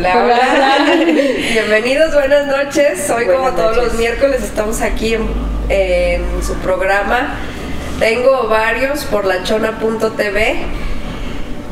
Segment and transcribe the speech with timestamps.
[0.00, 0.94] Hola, hola.
[1.52, 3.10] Bienvenidos, buenas noches.
[3.10, 5.28] Hoy, como todos los miércoles, estamos aquí en,
[5.68, 7.34] en su programa.
[7.98, 10.56] Tengo varios por lachona.tv.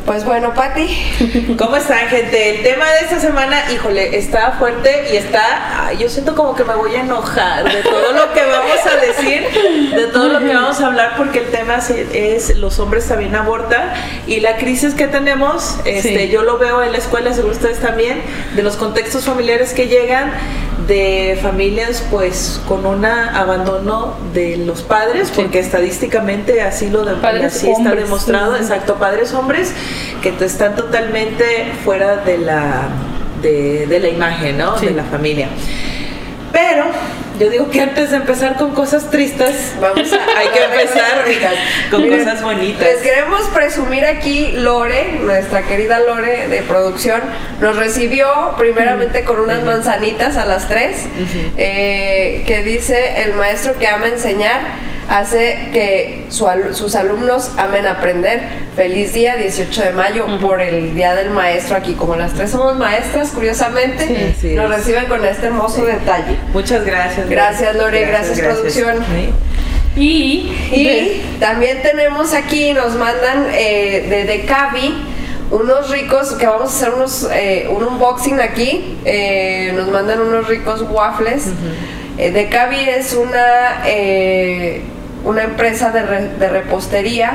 [0.09, 1.55] Pues bueno, Pati.
[1.59, 2.57] ¿Cómo están, gente?
[2.57, 5.87] El tema de esta semana, híjole, está fuerte y está.
[5.87, 8.97] ay, yo siento como que me voy a enojar de todo lo que vamos a
[9.05, 9.47] decir,
[9.95, 11.81] de todo lo que vamos a hablar, porque el tema
[12.15, 13.93] es los hombres también abortan
[14.27, 15.79] y la crisis que tenemos.
[15.85, 16.29] Este, Sí.
[16.31, 18.23] Yo lo veo en la escuela, seguro ustedes también,
[18.57, 20.33] de los contextos familiares que llegan
[20.87, 25.35] de familias pues con un abandono de los padres Sí.
[25.37, 28.63] porque estadísticamente así lo de, Padres así está demostrado sí.
[28.63, 29.73] exacto padres hombres
[30.23, 32.89] que están totalmente fuera de la
[33.43, 34.87] de, de la imagen no Sí.
[34.87, 35.49] de la familia
[36.53, 36.85] pero
[37.39, 41.25] yo digo que antes de empezar con cosas tristes Vamos a hay que empezar
[41.91, 42.83] con Miren, cosas bonitas.
[42.83, 47.21] Les queremos presumir aquí Lore, nuestra querida Lore de producción,
[47.61, 48.29] nos recibió
[48.59, 51.07] primeramente con unas manzanitas a las 3,
[51.57, 54.61] que dice el maestro que ama enseñar
[55.09, 58.41] hace que su sus alumnos amen aprender.
[58.77, 61.95] Feliz día 18 de mayo por el Día del Maestro aquí.
[61.95, 66.37] Como las tres somos maestras, curiosamente, Sí, nos reciben con este hermoso detalle.
[66.53, 68.99] muchas gracias Gracias, Lore, gracias, producción.
[68.99, 69.31] Sí.
[70.01, 74.95] Y, Y también tenemos aquí, nos mandan eh, de Decavi
[75.51, 80.47] unos ricos, que vamos a hacer unos, eh, un unboxing aquí, eh, nos mandan unos
[80.47, 81.47] ricos waffles.
[82.19, 84.83] Eh, Decavi es una, eh,
[85.25, 87.33] una empresa de, re- de repostería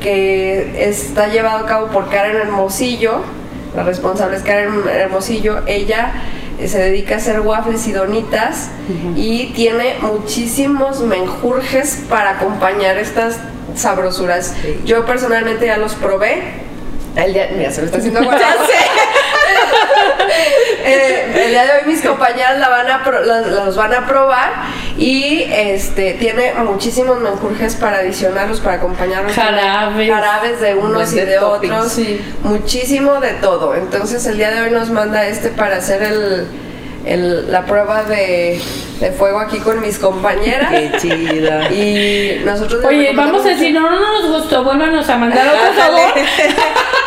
[0.00, 3.22] que está llevado a cabo por Karen Hermosillo,
[3.74, 6.12] la responsable es Karen Hermosillo, ella
[6.60, 8.68] eh, se dedica a hacer waffles y donitas
[9.16, 13.38] y tiene muchísimos menjurjes para acompañar estas
[13.74, 14.54] sabrosuras.
[14.62, 14.80] Sí.
[14.84, 16.42] Yo personalmente ya los probé.
[17.16, 18.36] El día, mira, se me está haciendo agua.
[20.86, 24.06] Eh, el día de hoy mis compañeras la van a pro- la- los van a
[24.06, 24.50] probar
[24.96, 29.32] y este tiene muchísimos menjurjes para adicionarlos, para acompañarlos.
[29.32, 30.08] Jarabes.
[30.10, 31.92] Jarabes de unos y de de toppings, otros.
[31.92, 32.20] sí.
[32.44, 33.74] Muchísimo de todo.
[33.74, 36.46] Entonces el día de hoy nos manda este para hacer el,
[37.06, 38.60] el- la prueba de,
[39.00, 40.70] de fuego aquí con mis compañeras.
[40.70, 45.46] qué chida Y nosotros oye, vamos a decir, no, no nos gustó, vuélvanos a mandar
[45.48, 46.12] otro favor.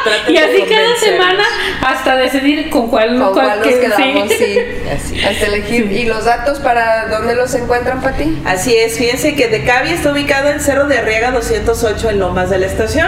[0.07, 1.43] Traten Y de así cada semana
[1.85, 4.57] hasta decidir con cuál, con cuál nos que- quedamos, sí.
[4.93, 5.23] Así.
[5.23, 5.91] Hasta elegir.
[5.91, 8.41] ¿Y los datos para dónde los encuentran, Pati?
[8.45, 12.59] Así es, fíjense que Decavi está ubicado en Cerro de Arriaga 208 en Lomas de
[12.59, 13.07] la Estación.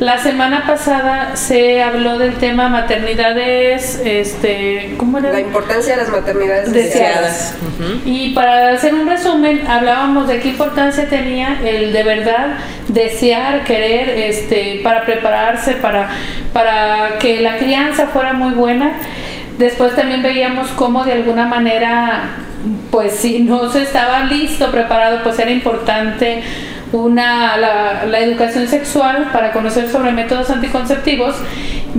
[0.00, 5.30] La semana pasada se habló del tema maternidades, este, ¿cómo era?
[5.30, 7.54] La importancia de las maternidades Deseadas.
[8.06, 12.46] Y para hacer un resumen, hablábamos de qué importancia tenía el de verdad
[12.88, 16.08] desear, querer, este, para prepararse, para,
[16.54, 18.92] para que la crianza fuera muy buena.
[19.58, 22.22] Después también veíamos cómo de alguna manera,
[22.90, 26.42] pues si no se estaba listo, preparado, pues era importante
[26.92, 31.36] una la, la educación sexual para conocer sobre métodos anticonceptivos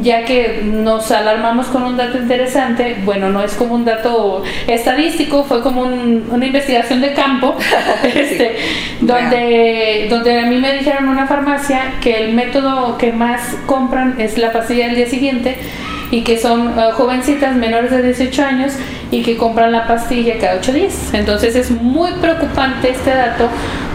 [0.02, 5.44] ya que nos alarmamos con un dato interesante, bueno, no es como un dato estadístico,
[5.44, 7.56] fue como un- una investigación de campo,
[8.04, 8.56] este,
[9.02, 14.16] donde, donde a mí me dijeron en una farmacia que el método que más compran
[14.20, 15.58] es la pastilla del día siguiente
[16.10, 18.74] y que son eh, jovencitas menores de 18 años
[19.12, 21.10] y que compran la pastilla cada 8 días.
[21.14, 23.50] Entonces es muy preocupante este dato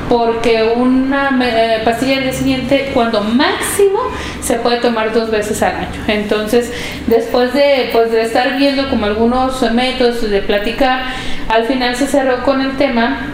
[0.08, 3.98] porque una eh, pastilla del día siguiente cuando máximo
[4.40, 6.04] se puede tomar dos veces al año.
[6.06, 6.72] Entonces,
[7.06, 11.04] después de, pues, de estar viendo como algunos métodos de platicar,
[11.48, 13.32] al final se cerró con el tema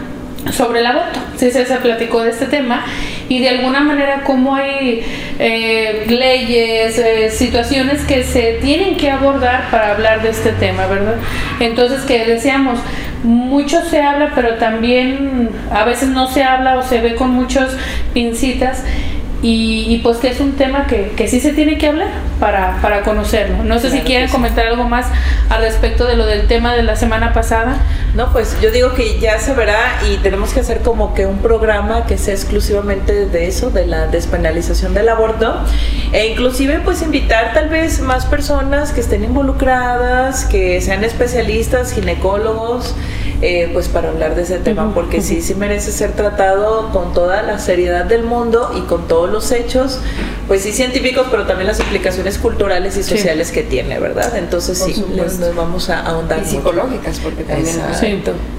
[0.51, 1.19] sobre el aborto.
[1.37, 2.85] Sí, se, se platicó de este tema
[3.29, 5.03] y de alguna manera cómo hay
[5.39, 11.15] eh, leyes, eh, situaciones que se tienen que abordar para hablar de este tema, ¿verdad?
[11.59, 12.79] Entonces, que decíamos,
[13.23, 17.75] mucho se habla, pero también a veces no se habla o se ve con muchos
[18.13, 18.83] pincitas.
[19.45, 22.07] Y, pues que es un tema que, que sí se tiene que hablar
[22.39, 23.61] para, para conocerlo.
[23.65, 25.07] No sé si quieren comentar algo más
[25.49, 27.75] al respecto de lo del tema de la semana pasada.
[28.15, 31.39] No, pues yo digo que ya se verá y tenemos que hacer como que un
[31.39, 35.59] programa que sea exclusivamente de eso, de la despenalización del aborto,
[36.13, 42.95] e inclusive pues invitar tal vez más personas que estén involucradas, que sean especialistas, ginecólogos,
[43.45, 47.41] eh, pues para hablar de ese tema, porque sí, sí merece ser tratado con toda
[47.41, 49.99] la seriedad del mundo y con todos los hechos,
[50.47, 54.37] pues sí científicos, pero también las implicaciones culturales y sociales que tiene, ¿verdad?
[54.37, 56.41] Entonces sí, nos vamos a ahondar.
[56.41, 57.81] Y psicológicas, porque también...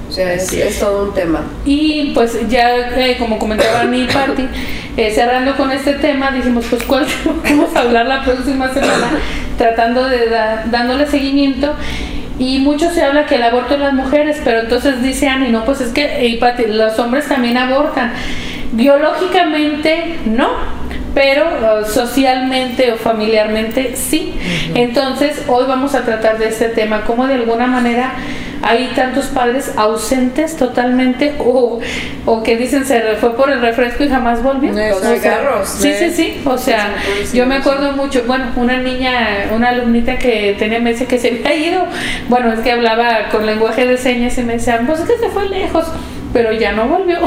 [0.07, 1.41] O sea, es, todo un tema.
[1.65, 4.47] Y pues ya, eh, como comentaba mi Patti,
[4.97, 7.07] eh, cerrando con este tema, dijimos, pues cuál
[7.43, 9.19] vamos a hablar la próxima semana,
[9.57, 10.29] tratando de
[10.69, 11.73] dándole seguimiento
[12.37, 15.63] y mucho se habla que el aborto de las mujeres, pero entonces dice Ani, no,
[15.63, 16.37] pues es que
[16.67, 18.11] los hombres también abortan.
[18.73, 20.49] Biológicamente no,
[21.13, 24.33] pero uh, socialmente o familiarmente sí.
[24.73, 28.13] Entonces hoy vamos a tratar de este tema, cómo de alguna manera
[28.65, 31.79] hay tantos padres ausentes totalmente o,
[32.25, 34.73] o que dicen se fue por el refresco y jamás volvió.
[35.65, 36.41] sí, sí, sí.
[36.45, 36.95] O sea,
[37.31, 41.55] yo me acuerdo mucho, bueno, una niña, una alumnita que tenía meses que se había
[41.55, 41.85] ido,
[42.27, 45.29] bueno, es que hablaba con lenguaje de señas y me decía, pues es que se
[45.29, 45.85] fue lejos
[46.35, 47.17] pero ya no volvió.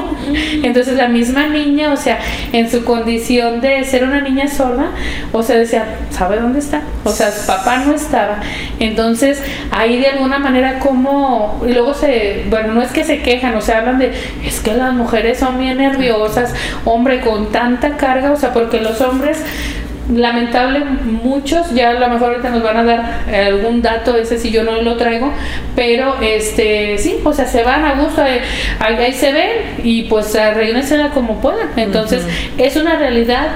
[0.62, 2.18] Entonces la misma niña, o sea,
[2.52, 4.90] en su condición de ser una niña sorda,
[5.32, 6.82] o sea, decía, ¿sabe dónde está?
[7.04, 8.40] O sea, papá no estaba.
[8.78, 13.54] Entonces ahí de alguna manera como, y luego se, bueno, no es que se quejan,
[13.54, 14.12] o sea, hablan de,
[14.44, 16.52] es que las mujeres son bien nerviosas,
[16.84, 19.42] hombre, con tanta carga, o sea, porque los hombres
[20.14, 20.84] lamentable
[21.24, 24.62] muchos ya a lo mejor ahorita nos van a dar algún dato ese si yo
[24.62, 25.30] no lo traigo
[25.76, 28.40] pero este sí o sea se van a gusto eh,
[28.80, 29.50] ahí, se ven
[29.82, 31.68] y pues arreglense como puedan.
[31.76, 32.26] Entonces
[32.56, 33.48] es una realidad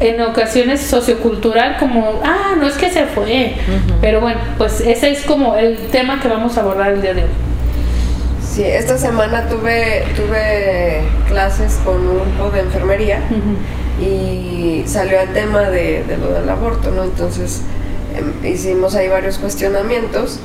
[0.00, 3.54] en ocasiones sociocultural como ah no es que se fue
[4.02, 7.22] pero bueno pues ese es como el tema que vamos a abordar el día de
[7.24, 7.30] hoy.
[8.42, 13.20] Sí, esta semana tuve, tuve clases con un grupo de enfermería
[14.00, 17.04] y salió el tema de, lo del aborto, ¿no?
[17.04, 17.62] Entonces
[18.16, 20.38] em, hicimos ahí varios cuestionamientos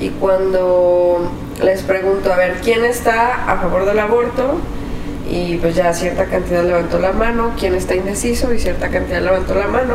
[0.00, 1.30] y cuando
[1.62, 4.58] les pregunto, a ver, ¿quién está a favor del aborto?
[5.30, 8.52] Y pues ya cierta cantidad levantó la mano, ¿quién está indeciso?
[8.52, 9.94] Y cierta cantidad levantó la mano,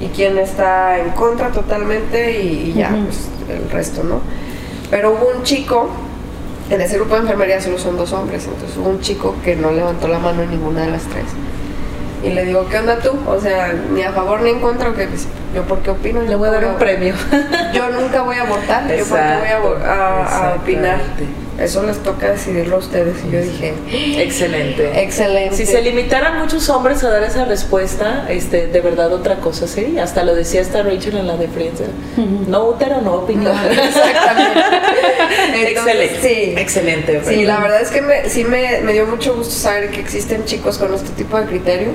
[0.00, 4.20] y quién está en contra totalmente y, ya, pues el resto, ¿no?
[4.90, 5.88] Pero hubo un chico,
[6.70, 9.70] en ese grupo de enfermería solo son dos hombres, entonces hubo un chico que no
[9.70, 11.24] levantó la mano en ninguna de las tres.
[12.22, 13.10] Y le digo, ¿qué onda tú?
[13.26, 15.08] O sea, ni a favor ni en contra, que
[15.54, 16.22] yo por qué opino.
[16.22, 17.14] Le voy a dar un premio.
[17.72, 20.98] Yo nunca voy a votar, yo por qué voy a, opinar.
[21.60, 23.16] Eso les toca decidirlo a ustedes.
[23.26, 23.74] Y yo dije,
[24.22, 25.02] excelente.
[25.02, 25.56] Excelente.
[25.56, 30.04] Si se limitaran muchos hombres a dar esa respuesta, este, de verdad otra cosa sería.
[30.04, 31.80] Hasta lo decía esta Rachel en la de Friends.
[32.48, 33.56] No útero, no opinión.
[33.70, 34.60] exactamente.
[35.70, 36.20] excelente.
[36.20, 36.54] Sí.
[36.56, 37.22] Excelente.
[37.24, 40.44] Sí, la verdad es que me, sí me, me dio mucho gusto saber que existen
[40.44, 41.88] chicos con este tipo de criterio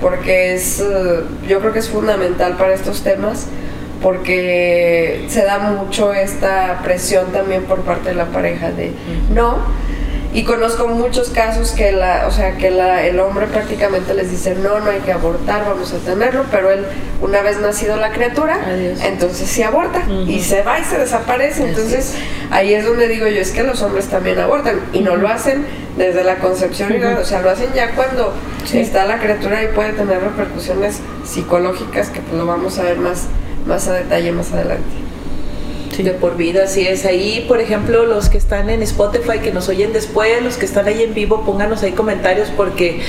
[0.00, 3.46] porque es, eh, yo creo que es fundamental para estos temas
[4.04, 8.92] porque se da mucho esta presión también por parte de la pareja de
[9.32, 9.56] no.
[10.34, 14.56] Y conozco muchos casos que la o sea que la, el hombre prácticamente les dice
[14.56, 16.84] no no hay que abortar vamos a tenerlo pero él
[17.22, 18.58] una vez nacido la criatura
[19.04, 21.66] entonces sí aborta y se va y se desaparece.
[21.66, 22.14] Entonces
[22.50, 25.64] ahí es donde digo yo es que los hombres también abortan y no lo hacen
[25.96, 28.34] desde la concepción o sea lo hacen ya cuando
[28.70, 33.28] está la criatura y puede tener repercusiones psicológicas que pues lo vamos a ver más
[33.66, 34.84] más a detalle más adelante.
[35.98, 37.04] De por vida, así es.
[37.04, 40.88] Ahí, por ejemplo, los que están en Spotify, que nos oyen después, los que están
[40.88, 43.00] ahí en vivo, pónganos ahí comentarios porque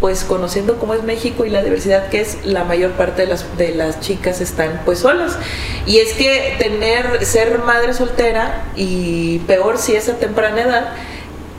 [0.00, 3.56] pues conociendo cómo es México y la diversidad que es, la mayor parte de las,
[3.56, 5.38] de las chicas están pues solas.
[5.86, 10.92] Y es que tener, ser madre soltera y peor si es a temprana edad,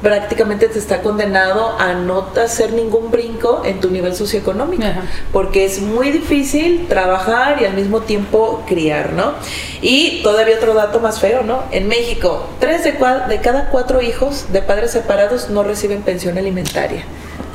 [0.02, 4.84] prácticamente te está condenado a no hacer ningún brinco en tu nivel socioeconómico,
[5.32, 9.34] porque es muy difícil trabajar y al mismo tiempo criar, ¿no?
[9.82, 11.64] Y todavía otro dato más feo, ¿no?
[11.72, 17.04] En México, tres de, de cada cuatro hijos de padres separados no reciben pensión alimentaria.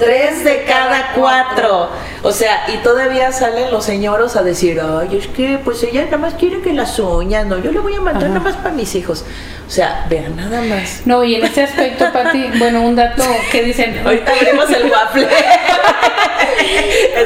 [0.01, 1.91] Tres de cada cuatro.
[2.23, 6.17] O sea, y todavía salen los señoros a decir, ay, es que pues ella nada
[6.17, 8.95] más quiere que las uñas, no, yo le voy a mandar nada más para mis
[8.95, 9.25] hijos.
[9.67, 11.03] O sea, vean nada más.
[11.05, 14.01] No, y en ese aspecto, Pati, bueno, un dato que dicen.
[14.05, 15.29] Ahorita abrimos el waffle.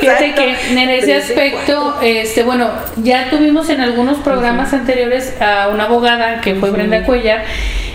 [0.00, 5.84] Fíjate que en ese aspecto, este, bueno, ya tuvimos en algunos programas anteriores a una
[5.84, 7.44] abogada que fue Brenda Cuellar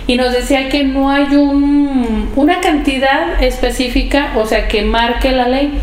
[0.08, 5.48] y nos decía que no hay un, una cantidad específica, o sea, que marque la
[5.48, 5.80] ley.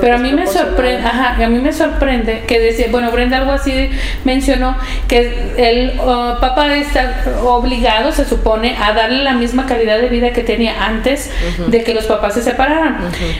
[0.00, 3.52] Pero a mí me sorprende, ajá, a mí me sorprende que decía, bueno, Brenda algo
[3.52, 3.90] así
[4.24, 4.76] mencionó
[5.08, 10.32] que el uh, papá está obligado, se supone, a darle la misma calidad de vida
[10.32, 11.30] que tenía antes
[11.66, 12.98] de que los papás se separaran.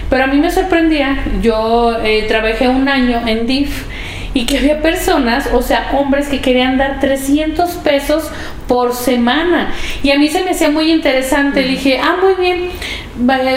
[0.08, 3.84] Pero a mí me sorprendía, yo eh, trabajé un año en DIF
[4.32, 8.30] y que había personas, o sea, hombres que querían dar 300 pesos
[8.68, 9.72] por semana.
[10.02, 11.62] Y a mí se me hacía muy interesante.
[11.62, 12.70] Le dije, ah, muy bien,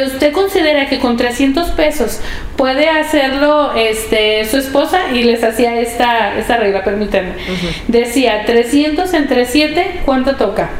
[0.07, 2.21] ¿usted considera que con 300 pesos
[2.55, 5.11] puede hacerlo este, su esposa?
[5.13, 7.33] Y les hacía esta, esta regla, permítanme.
[7.87, 10.71] Decía, 300 entre 7, ¿cuánto toca?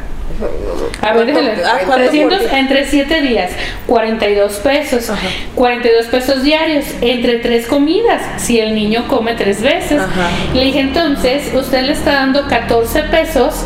[1.00, 1.54] A ver, déjale.
[1.94, 3.50] 300 ah, entre 7 días,
[3.86, 5.10] 42 pesos.
[5.54, 10.02] 42 pesos diarios entre 3 comidas, si el niño come 3 veces.
[10.52, 13.64] Le dije, entonces, usted le está dando 14 pesos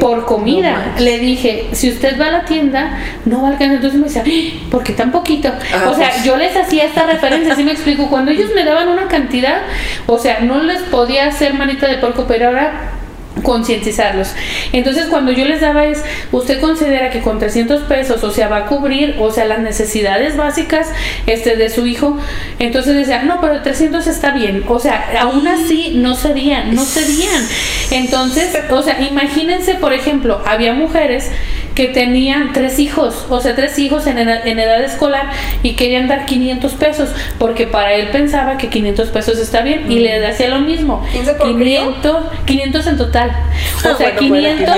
[0.00, 0.94] por comida.
[0.98, 3.76] le dije, si usted va a la tienda, no va a alcanzar.
[3.76, 4.68] Entonces me decía, ¡Ah!
[4.70, 5.48] ¿por qué tan poquito?
[5.72, 6.24] Ah, o sea, pues.
[6.24, 8.08] yo les hacía esta referencia, así me explico.
[8.08, 9.62] Cuando ellos me daban una cantidad,
[10.06, 12.92] o sea, no les podía hacer manita de porco, pero ahora
[13.42, 14.34] concientizarlos.
[14.72, 18.58] Entonces, cuando yo les daba es, usted considera que con 300 pesos, o sea, va
[18.58, 20.88] a cubrir, o sea, las necesidades básicas
[21.26, 22.18] este de su hijo.
[22.58, 27.46] Entonces decía, "No, pero 300 está bien." O sea, aún así no serían, no serían.
[27.90, 31.30] Entonces, o sea, imagínense, por ejemplo, había mujeres
[31.74, 35.30] que tenían tres hijos, o sea, tres hijos en edad, en edad escolar
[35.62, 40.00] y querían dar 500 pesos, porque para él pensaba que 500 pesos está bien y
[40.00, 41.04] le hacía lo mismo.
[41.12, 43.32] 500, 500 en total.
[43.84, 44.76] O ah, sea, 500,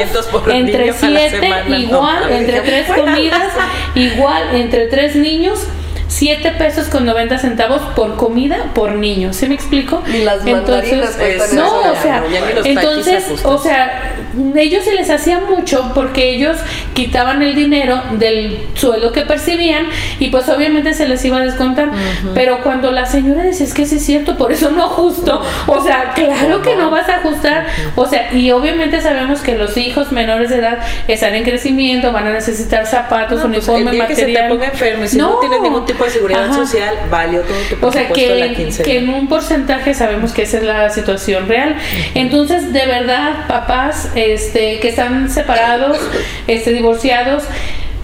[0.49, 3.53] entre 7 igual, entre tres comidas
[3.95, 5.67] igual, entre tres niños
[6.09, 9.33] 7 pesos con 90 centavos por comida por niño.
[9.33, 10.03] ¿Sí me explico?
[10.13, 12.23] Y las entonces, no, o sea,
[12.65, 14.17] entonces, o sea,
[14.57, 16.57] ellos se les hacía mucho porque ellos
[16.95, 19.87] quitaban el dinero del sueldo que percibían
[20.19, 21.91] y pues obviamente se les iba a descontar.
[22.35, 25.43] Pero cuando la señora decía, es que sí es cierto, por eso no ajusto.
[25.67, 27.67] O sea, claro que no vas a ajustar.
[27.97, 32.27] O sea, y obviamente sabemos que los hijos menores de edad están en crecimiento, van
[32.27, 34.09] a necesitar zapatos, no, pues, uniforme, material.
[34.09, 37.57] Que se te ponga enfermo, si no, tienes ningún tipo de seguridad social, valió todo
[37.71, 41.77] tu O sea, que, que en un porcentaje sabemos que esa es la situación real.
[42.15, 45.99] Entonces, de verdad, papás este, que están separados,
[46.47, 47.45] este, divorciados,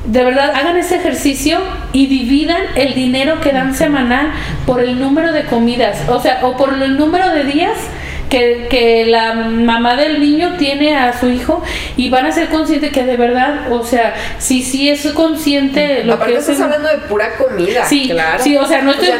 [0.04, 1.58] de verdad hagan ese ejercicio
[1.92, 4.32] y dividan el dinero que dan semanal
[4.66, 7.76] por el número de comidas, o sea, o por el número de días
[8.30, 11.62] que, que, la mamá del niño tiene a su hijo
[11.96, 16.18] y van a ser conscientes que de verdad, o sea, si sí es consciente lo
[16.18, 17.84] que estás hablando de pura comida.
[17.84, 18.42] Sí, claro.
[18.42, 19.10] Sí, o sea, no, estoy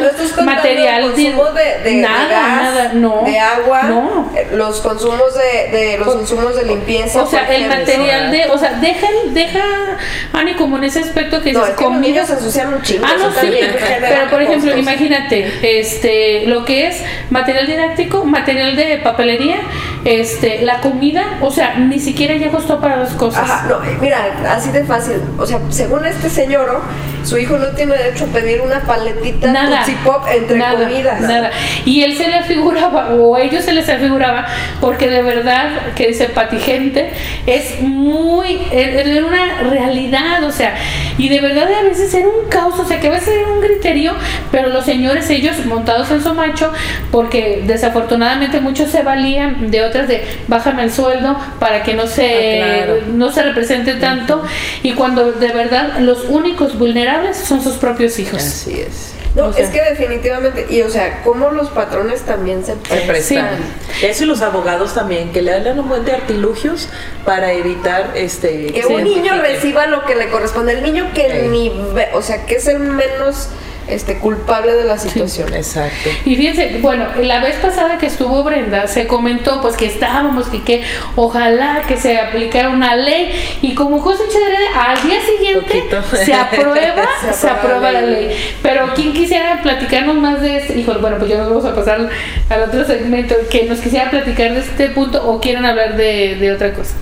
[0.44, 4.30] material consumo de, de, nada, nada, no, de agua, no.
[4.36, 7.22] Eh, los consumos de, de los insumos de limpieza.
[7.22, 9.98] O sea, el material de, o sea, deja, deja
[10.32, 13.04] Ani como en ese aspecto que no, es comida se ensucian un chingo.
[13.04, 13.50] Ah, no, sí,
[14.00, 19.60] pero por ejemplo, imagínate, este, lo que es material didáctico, material de papelería,
[20.04, 23.42] este, la comida, o sea, ni siquiera ya costó para dos cosas.
[23.42, 25.16] Ajá, no, mira, así de fácil.
[25.38, 26.80] O sea, según este señor,
[27.24, 31.20] su hijo no tiene derecho a pedir una paletita nada, Pop entre comidas.
[31.20, 31.50] Nada.
[31.84, 34.46] Y él se le figuraba, o ellos se les afiguraba,
[34.80, 37.10] porque de verdad, que dice patigente,
[37.46, 40.74] es muy, era una realidad, o sea,
[41.18, 43.60] y de verdad a veces era un caos, o sea, que a veces era un
[43.60, 44.14] criterio,
[44.50, 46.72] pero los señores, ellos montados en su macho,
[47.10, 52.62] porque desafortunadamente muchos se valían de otras de bájame el sueldo para que no se,
[52.62, 54.42] ah, no se represente tanto,
[54.82, 58.42] y cuando de verdad los únicos vulnerables son sus propios hijos.
[58.42, 59.14] Así es.
[59.34, 63.46] No, O sea, es que definitivamente, y o sea, como los patrones también se prestan.
[64.02, 66.88] Eso y los abogados también, que le dan un buen de artilugios
[67.24, 70.72] para evitar este Que un niño reciba lo que le corresponde.
[70.72, 71.48] El niño que Sí.
[71.48, 73.50] ni ve, o sea, que es el menos
[73.88, 75.52] este culpable de la situación.
[75.54, 76.10] Exacto.
[76.24, 80.62] Y fíjense, bueno, la vez pasada que estuvo Brenda, se comentó pues que estábamos, que,
[80.62, 80.82] que
[81.16, 83.32] ojalá que se aplicara una ley
[83.62, 85.84] y como cosa chévere, al día siguiente
[86.24, 88.26] se aprueba, Se se, aprueba la ley.
[88.28, 88.54] ley.
[88.62, 92.08] Pero quien quisiera platicarnos más de este, híjole, bueno, pues ya nos vamos a pasar
[92.48, 96.52] al otro segmento, que nos quisiera platicar de este punto o quieren hablar de, de
[96.52, 96.94] otra cosa.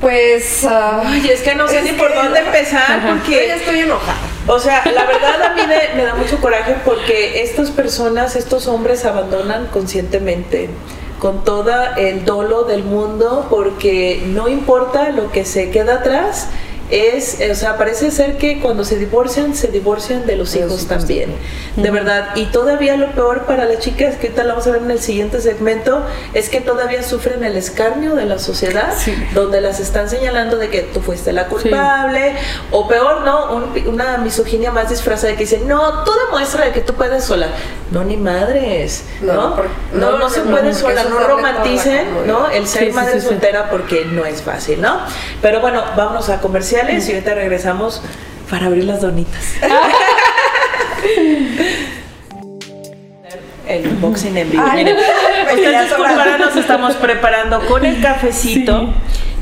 [0.00, 3.00] Pues, ah, Ay, es que no sé ni por dónde empezar Ajá.
[3.00, 4.18] yo ya porque estoy enojada.
[4.46, 8.66] O sea, la verdad a mí me, me da mucho coraje porque estas personas, estos
[8.66, 10.68] hombres abandonan conscientemente
[11.18, 16.48] con todo el dolo del mundo porque no importa lo que se queda atrás.
[16.90, 20.72] Es, o sea, parece ser que cuando se divorcian, se divorcian de los De hijos
[20.72, 21.34] hijos también.
[21.76, 22.28] De verdad.
[22.36, 25.00] Y todavía lo peor para las chicas, que ahorita lo vamos a ver en el
[25.00, 26.02] siguiente segmento,
[26.32, 29.14] es que todavía sufren el escarnio de la sociedad, Sí.
[29.34, 32.34] donde las están señalando de que tú fuiste la culpable,
[32.70, 33.52] o peor, ¿no?
[33.54, 37.24] Un- una misoginia más disfrazada de que dice, no, tú demuestra de que tú puedes
[37.24, 37.48] sola.
[37.90, 39.56] No, ni madres, No, ¿no?
[39.56, 42.26] por- No, no, no, se no, puede sola, no romanticen.
[42.26, 42.48] ¿no?
[42.50, 43.26] El ser madre sí, sí.
[43.28, 45.00] soltera porque no es fácil, ¿no?
[45.42, 46.40] Pero bueno, vámonos a
[46.76, 48.02] comerciales y ahorita regresamos
[48.50, 49.42] para abrir las donitas.
[53.68, 54.62] El unboxing en vivo.
[54.74, 58.94] Miren, ustedes disculparán, nos estamos preparando con el cafecito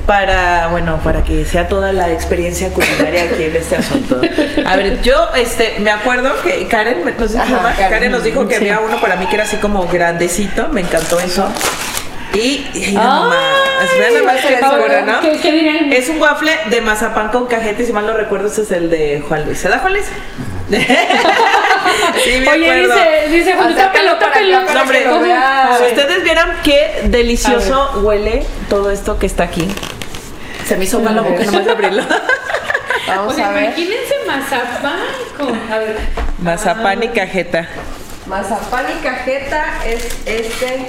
[0.06, 4.22] para, bueno, para que sea toda la experiencia culinaria aquí en este asunto.
[4.64, 7.90] A ver, yo este me acuerdo que Karen, nos, dijo, Ajá, Karen.
[7.90, 8.12] Karen.
[8.12, 8.60] nos dijo que Sí.
[8.68, 11.46] había uno para mí que era así como grandecito, me encantó eso.
[12.32, 13.36] Y, y nomás,
[13.98, 15.20] vean nada más qué Ay, figura, ¿no?
[15.20, 15.92] ¿Qué, qué dirían?
[15.92, 18.90] Es un waffle de mazapán con cajeta y si mal no recuerdo ese es el
[18.90, 19.58] de Juan Luis.
[19.58, 20.06] ¿Se da Juan Luis?
[22.24, 22.94] sí, me Oye, acuerdo.
[22.94, 24.00] dice, dice Juan, acá,
[24.74, 25.04] No, hombre,
[25.78, 29.68] si ustedes vieran qué delicioso huele todo esto que está aquí.
[30.66, 32.02] Se me hizo mal la boca nomás de abrirlo.
[33.06, 33.64] Vamos Oye, a ver.
[33.64, 34.98] imagínense mazapán
[35.37, 35.72] con.
[35.72, 35.98] A ver.
[36.38, 37.68] Mazapán y cajeta.
[38.26, 40.87] Mazapán y cajeta es este,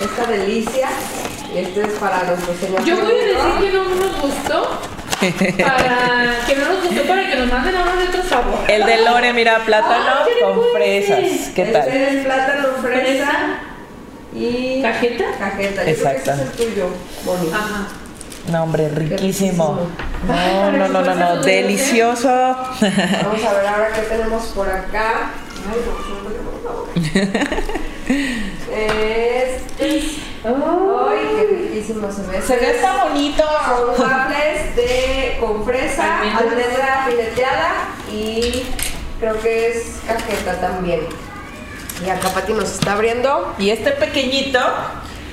[0.00, 0.88] esta delicia.
[1.54, 2.84] Este es para nuestro señor.
[2.84, 4.80] Yo voy a decir que no nos gustó.
[5.18, 8.58] Para que no nos gustó, para que nos manden ahora de otro sabor.
[8.68, 11.50] El de Lore, mira, plátano Ay, ¿qué le con fresas.
[11.54, 11.88] ¿Qué tal?
[11.88, 13.32] Este es plátano fresa
[14.34, 15.24] y ¿Cajeta?
[15.38, 15.84] Cajeta.
[15.84, 16.22] Yo Exacto.
[16.22, 16.88] creo que ese es el tuyo,
[17.24, 17.52] Bonnie.
[17.52, 17.88] Ajá.
[18.52, 19.88] No, hombre, riquísimo.
[20.26, 22.28] No, no, no, no, no, delicioso.
[22.28, 25.32] Vamos a ver ahora qué tenemos por acá.
[25.68, 27.08] Ay, no, no, no, no, no.
[28.72, 30.04] Este es.
[30.44, 32.42] Ay, qué riquísimo se ve.
[32.42, 33.44] Se ve está bonito.
[33.66, 38.64] Son waffles de, con fresa, almendra fileteada y
[39.20, 41.00] creo que es cajeta también.
[42.04, 43.54] Y acá Pati nos está abriendo.
[43.58, 44.60] Y este pequeñito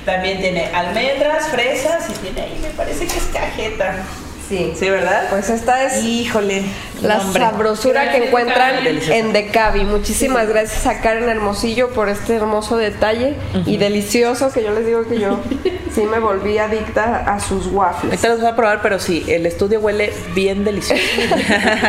[0.04, 4.04] también tiene almendras, fresas y tiene ahí, me parece que es cajeta.
[4.48, 4.72] Sí.
[4.78, 5.26] Sí, ¿verdad?
[5.30, 6.62] Pues esta es Híjole.
[7.02, 7.42] la hombre.
[7.42, 9.12] sabrosura que encuentran Delicioso.
[9.12, 9.84] en Decavi.
[9.84, 13.34] Muchísimas gracias a Karen Hermosillo por este hermoso detalle
[13.66, 15.40] y delicioso que yo les digo que yo
[15.94, 18.12] sí me volví adicta a sus waffles.
[18.12, 21.02] Ahorita los voy a probar, pero sí, el estudio huele bien delicioso.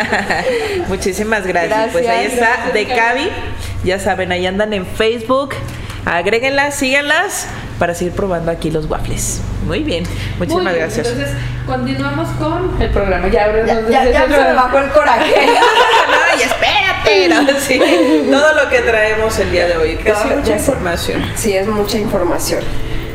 [0.87, 1.89] Muchísimas gracias.
[1.91, 2.33] Pues ahí Gracias.
[2.33, 3.29] está Decavi.
[3.83, 5.53] Ya saben, ahí andan en Facebook.
[6.09, 7.47] Agréguenlas, síganlas
[7.79, 9.41] para seguir probando aquí los waffles.
[9.65, 10.03] Muy bien.
[10.37, 11.07] Muy Muchísimas bien, gracias.
[11.07, 13.27] Entonces, continuamos con el programa.
[13.27, 15.35] Ya, Ya, nos- ya, ya es se me bajó el coraje.
[15.45, 17.27] no, y espérate.
[17.29, 17.59] ¿no?
[17.59, 17.81] Sí,
[18.31, 19.97] todo lo que traemos el día de hoy.
[19.97, 20.71] Que sí, mucha ya sé.
[20.71, 21.25] información.
[21.35, 22.61] Sí, es mucha información.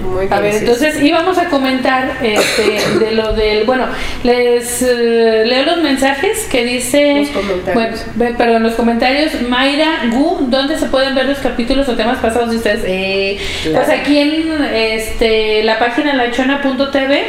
[0.03, 0.33] Muy bien.
[0.33, 0.59] A ver, sí.
[0.61, 3.65] entonces íbamos a comentar este, de lo del.
[3.65, 3.87] Bueno,
[4.23, 7.21] les eh, leo los mensajes que dice.
[7.21, 8.05] Los comentarios.
[8.15, 9.41] Bueno, perdón, los comentarios.
[9.43, 12.81] Mayra Gu, ¿dónde se pueden ver los capítulos o temas pasados de ustedes?
[12.87, 13.87] Eh, Claro.
[13.87, 17.25] Pues aquí en este, la página lachona.tv.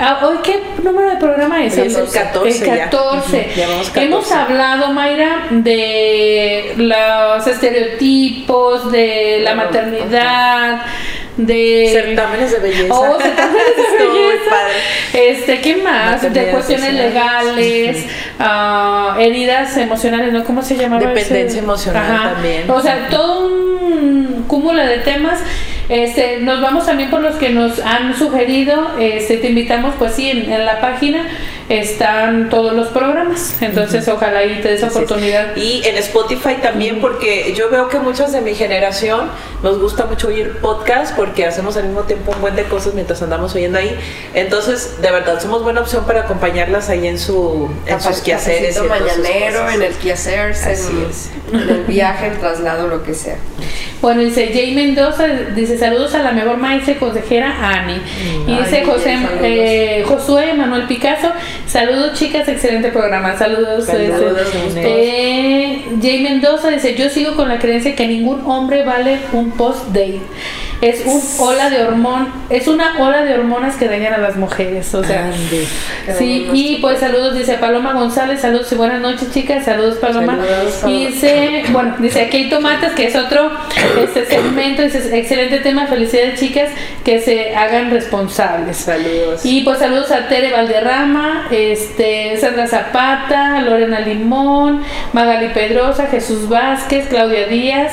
[0.00, 1.76] Ah, ¿Hoy qué número de programa es?
[1.76, 2.84] Es el 14 El ya.
[2.84, 3.36] 14.
[3.50, 4.04] Ujú, ya vamos 14.
[4.06, 9.66] Hemos hablado, Mayra, de los estereotipos, de la Claro.
[9.70, 10.82] maternidad,
[11.38, 12.94] de Certámenes de belleza.
[12.94, 14.50] Oh, certámenes de belleza.
[14.50, 15.30] padre.
[15.30, 16.32] Este, ¿qué más?
[16.32, 18.06] De cuestiones legales,
[18.38, 20.44] ah, heridas emocionales, ¿no?
[20.44, 21.00] ¿Cómo se llamaba?
[21.00, 21.58] Dependencia ese?
[21.60, 22.70] emocional también.
[22.70, 25.40] O sea, todo un cúmulo de temas.
[25.88, 28.98] Este, nos vamos también por los que nos han sugerido.
[29.00, 31.24] Este, te invitamos, pues sí, en, en la página
[31.68, 33.56] están todos los programas.
[33.60, 35.56] Entonces, ojalá y te des oportunidad.
[35.56, 39.30] Y en Spotify también, porque yo veo que muchos de mi generación
[39.62, 43.20] nos gusta mucho oír podcast porque hacemos al mismo tiempo un buen de cosas mientras
[43.22, 43.98] andamos oyendo ahí.
[44.34, 48.76] Entonces, de verdad, somos buena opción para acompañarlas ahí en, su, en sus quehaceres.
[48.76, 53.36] En mañanero, en el quehacer, en, en el viaje, el traslado, lo que sea.
[54.00, 58.00] Bueno, dice Jay Mendoza, dice saludos a la mejor maestra y consejera Ani.
[58.46, 61.32] y dice José, eh, Josué Manuel Picasso,
[61.66, 63.86] saludos chicas, excelente programa, saludos.
[63.86, 64.38] Saludos,
[64.76, 70.20] eh, Jay Mendoza dice, yo sigo con la creencia que ningún hombre vale un post-date
[70.80, 74.94] es un ola de hormón, es una ola de hormonas que dañan a las mujeres,
[74.94, 75.32] o sea,
[76.16, 80.38] sí, y pues saludos dice Paloma González, saludos y buenas noches chicas, saludos Paloma,
[80.86, 83.50] y dice, bueno, dice aquí hay tomates que es otro
[84.00, 86.70] este segmento, dice excelente tema, felicidades chicas,
[87.04, 93.98] que se hagan responsables, saludos, y pues saludos a Tere Valderrama, este, Sandra Zapata, Lorena
[94.00, 97.92] Limón, Magali Pedrosa, Jesús Vázquez, Claudia Díaz,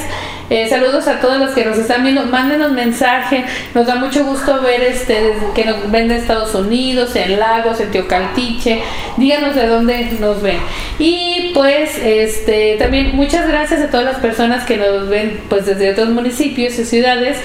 [0.49, 2.25] eh, saludos a todos los que nos están viendo.
[2.25, 3.45] Mándenos mensaje.
[3.73, 7.91] Nos da mucho gusto ver este que nos ven de Estados Unidos, en Lagos, en
[7.91, 8.83] Teocaltiche.
[9.17, 10.57] Díganos de dónde nos ven.
[10.99, 15.91] Y pues este también muchas gracias a todas las personas que nos ven pues desde
[15.91, 17.37] otros municipios y ciudades.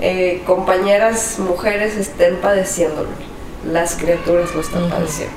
[0.00, 3.08] eh, compañeras mujeres estén padeciéndolo.
[3.70, 5.34] Las criaturas lo están padeciendo.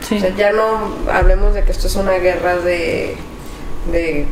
[0.00, 3.16] O sea, ya no hablemos de que esto es una guerra de,
[3.92, 4.26] de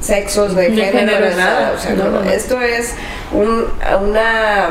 [0.00, 1.72] sexos, de, género, nada.
[1.76, 2.94] O sea, no, esto es
[3.32, 3.66] un,
[4.08, 4.68] una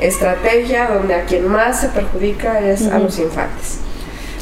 [0.00, 3.83] estrategia donde a quien más se perjudica es a los infantes.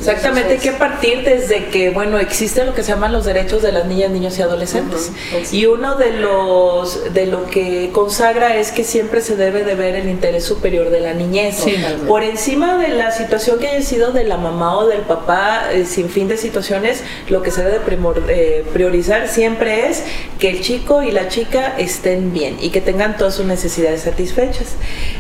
[0.03, 3.71] Exactamente, hay que partir desde que, bueno, existen lo que se llaman los derechos de
[3.73, 5.12] las niñas, niños y adolescentes.
[5.53, 9.95] Y uno de los, de lo que consagra es que siempre se debe de ver
[9.95, 11.65] el interés superior de la niñez.
[12.09, 15.85] Por encima de la situación que haya sido de la mamá o del papá, eh,
[15.87, 17.81] sin fin de situaciones, lo que se debe
[18.29, 20.03] eh, priorizar siempre es
[20.38, 24.75] que el chico y la chica estén bien y que tengan todas sus necesidades satisfechas.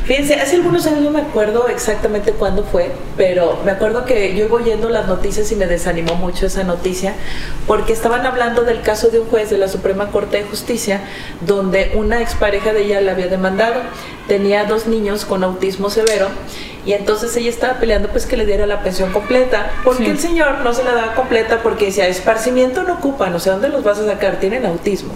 [0.04, 4.48] Fíjense, hace algunos años no me acuerdo exactamente cuándo fue, pero me acuerdo que yo
[4.48, 7.14] voy las noticias y me desanimó mucho esa noticia,
[7.66, 11.02] porque estaban hablando del caso de un juez de la Suprema Corte de Justicia,
[11.40, 13.80] donde una expareja de ella la había demandado,
[14.28, 16.28] tenía dos niños con autismo severo,
[16.84, 20.60] y entonces ella estaba peleando pues que le diera la pensión completa, porque el señor
[20.64, 23.98] no se la daba completa porque decía, esparcimiento no ocupan, o sea, ¿dónde los vas
[23.98, 24.40] a sacar?
[24.40, 25.12] Tienen autismo.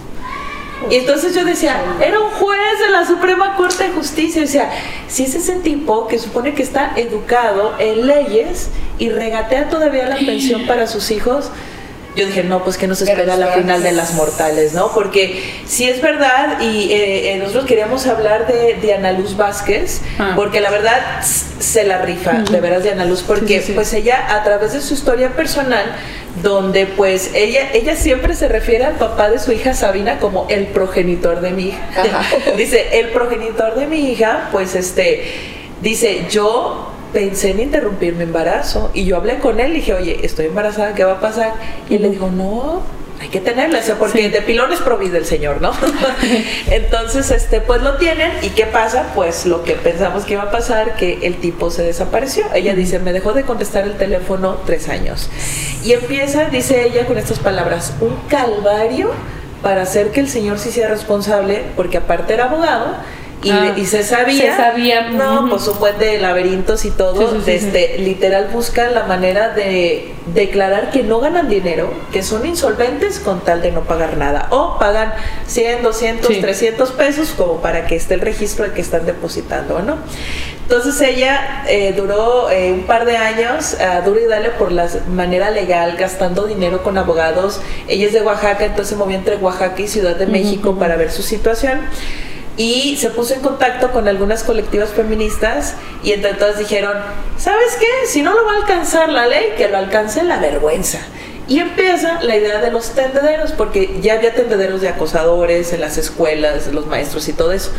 [0.89, 4.43] Y entonces yo decía, era un juez de la Suprema Corte de Justicia.
[4.43, 4.71] O sea,
[5.07, 10.17] si es ese tipo que supone que está educado en leyes y regatea todavía la
[10.17, 11.51] pensión para sus hijos,
[12.17, 14.91] yo dije, no, pues que nos espera la final de las mortales, ¿no?
[14.93, 20.01] Porque si es verdad, y eh, eh, nosotros queríamos hablar de, de Ana Luz Vázquez,
[20.19, 20.33] Ah.
[20.35, 23.71] porque la verdad se la rifa, de veras, de Ana Luz, porque Sí, sí, sí.
[23.73, 25.85] pues ella, a través de su historia personal,
[26.43, 30.67] donde pues ella, ella siempre se refiere al papá de su hija Sabina como el
[30.67, 31.79] progenitor de mi hija.
[32.57, 35.23] Dice, el progenitor de mi hija, pues este,
[35.81, 40.19] dice, yo pensé en interrumpir mi embarazo y yo hablé con él y dije, oye,
[40.21, 41.53] estoy embarazada, ¿qué va a pasar?
[41.89, 42.83] Y él le dijo, no,
[43.19, 44.27] hay que tenerla, o sea, porque Sí.
[44.27, 45.71] de pilón es provide el Señor, ¿no?
[46.69, 49.13] Entonces, este, pues lo tienen y ¿qué pasa?
[49.15, 52.45] Pues lo que pensamos que iba a pasar, que el tipo se desapareció.
[52.53, 55.31] Ella dice, me dejó de contestar el teléfono tres años.
[55.83, 59.09] Y empieza, dice ella con estas palabras, un calvario
[59.63, 62.95] para hacer que el Señor sí sea responsable, porque aparte era abogado.
[63.43, 67.39] Y, Ah, y se sabía, se sabía, no, pues un buen de laberintos y todo,
[67.45, 73.19] Sí, sí, literal buscan la manera de declarar que no ganan dinero, que son insolventes
[73.19, 75.13] con tal de no pagar nada, o pagan
[75.45, 76.41] 100, 200, Sí.
[76.41, 79.97] 300 pesos como para que esté el registro de que están depositando, ¿no?
[80.63, 84.89] Entonces ella eh, duró eh, un par de años, a duro y dale por la
[85.13, 87.61] manera legal, gastando dinero con abogados.
[87.87, 91.09] Ella es de Oaxaca, entonces se movía entre Oaxaca y Ciudad de México para ver
[91.11, 91.79] su situación
[92.57, 96.97] y se puso en contacto con algunas colectivas feministas y entre todas dijeron,
[97.37, 98.07] ¿sabes qué?
[98.07, 100.99] Si no lo va a alcanzar la ley, que lo alcance la vergüenza.
[101.47, 105.97] Y empieza la idea de los tendederos, porque ya había tendederos de acosadores en las
[105.97, 107.71] escuelas, los maestros y todo eso.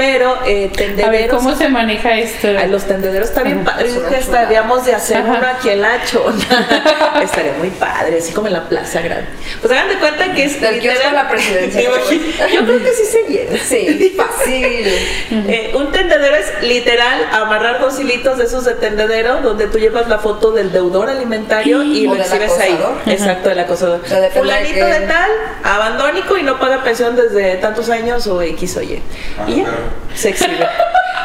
[0.00, 1.10] Pero eh, A tendederos...
[1.12, 2.48] ver, ¿cómo se maneja esto?
[2.58, 3.90] Ay, los tendederos está bien padre.
[4.08, 5.36] Que estaríamos de hacer Ajá.
[5.38, 7.20] uno aquí en la chona.
[7.22, 9.26] Estaría muy padre, así como en la plaza grande.
[9.60, 11.82] Pues hagan de cuenta que es Del kiosco a la presidencia.
[11.82, 13.58] Yo creo que sí se llena.
[13.62, 14.86] Sí, fácil.
[15.30, 20.08] Eh, un tendedero es literal amarrar dos hilitos de esos de tendedero donde tú llevas
[20.08, 22.78] la foto del deudor alimentario y O lo exhibes ahí.
[23.04, 24.00] Exacto, del acosador.
[24.02, 25.30] O sea, depende Fulanito de de, qué- tal,
[25.62, 29.02] abandónico y no paga pensión desde tantos años o X o Y.
[29.38, 29.89] Ah, y ya, claro.
[30.14, 30.66] Se exhibe.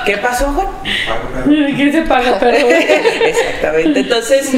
[0.05, 0.67] ¿Qué pasó, Juan?
[1.75, 2.37] ¿Quién se paga?
[2.39, 2.57] Pero
[3.25, 3.99] Exactamente.
[4.01, 4.51] Entonces,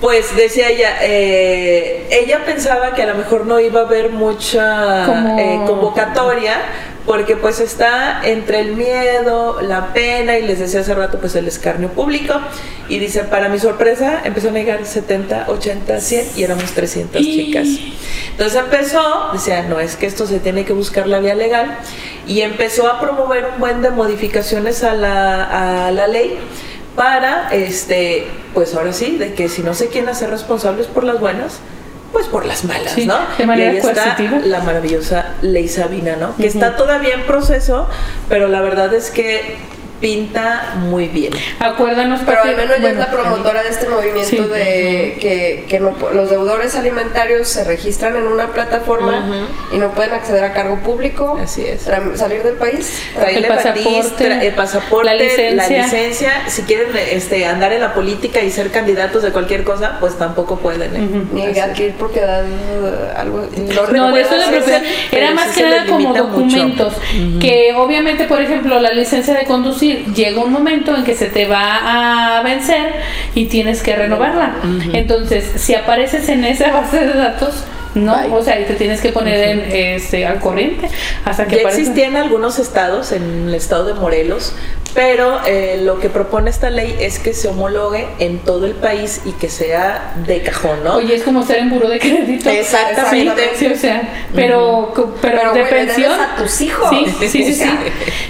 [0.00, 5.04] pues decía ella, eh, ella pensaba que a lo mejor no iba a haber mucha
[5.38, 6.58] eh, convocatoria.
[7.06, 11.48] Porque pues está entre el miedo, la pena y les decía hace rato pues el
[11.48, 12.34] escarnio público
[12.88, 17.32] y dice para mi sorpresa empezaron a llegar 70, 80, 100 y éramos 300 Y-
[17.46, 17.68] chicas.
[18.32, 21.78] Entonces empezó, decía, no es que esto se tiene que buscar la vía legal
[22.26, 26.38] y empezó a promover un buen de modificaciones a la, a la ley
[26.96, 31.18] para, este, pues ahora sí, de que si no se quieren hacer responsables por las
[31.20, 31.58] buenas,
[32.12, 33.18] pues por las malas, Sí, ¿no?
[33.38, 36.36] de manera y ahí está la maravillosa ley Sabina, ¿no?
[36.36, 37.88] Que está todavía en proceso,
[38.28, 39.58] pero la verdad es que
[40.00, 41.32] pinta muy bien.
[41.58, 44.36] acuérdanos Pero al menos ella bueno, es la promotora de este movimiento Sí.
[44.38, 50.12] de que, que no, los deudores alimentarios se registran en una plataforma y no pueden
[50.14, 51.82] acceder a cargo público, Así es.
[52.14, 53.02] salir del país.
[53.14, 56.32] Traerle El pasaporte, tra- el pasaporte, la la licencia.
[56.48, 60.56] Si quieren este, andar en la política y ser candidatos de cualquier cosa, pues tampoco
[60.58, 60.96] pueden.
[60.96, 61.00] ¿eh?
[61.04, 61.34] Ujú.
[61.34, 61.60] Ni Así.
[61.60, 63.46] adquirir propiedad uh, algo.
[63.92, 64.82] No, de eso de Recuerda, propiedad.
[65.12, 66.94] Era más que nada como documentos.
[67.40, 71.46] Que obviamente, por ejemplo, la licencia de conducir llega un momento en que se te
[71.46, 72.92] va a vencer
[73.34, 74.56] y tienes que renovarla.
[74.92, 78.30] Entonces, si apareces en esa base de datos, no, Bye.
[78.32, 79.60] o sea, y te tienes que poner en,
[79.96, 80.88] este, al corriente
[81.24, 81.80] hasta que Ya aparezca.
[81.82, 84.54] existía en algunos estados, en el estado de Morelos,
[84.94, 89.20] pero eh, lo que propone esta ley es que se homologue en todo el país
[89.24, 90.94] y que sea de cajón, ¿no?
[90.96, 92.50] Oye, es como estar en buro de crédito.
[92.50, 93.50] Exactamente.
[93.54, 96.12] Sí, sí, o sea, pero, pero, Pero, de pensión.
[96.20, 96.88] a tus hijos.
[97.20, 97.64] Sí, sí, sí,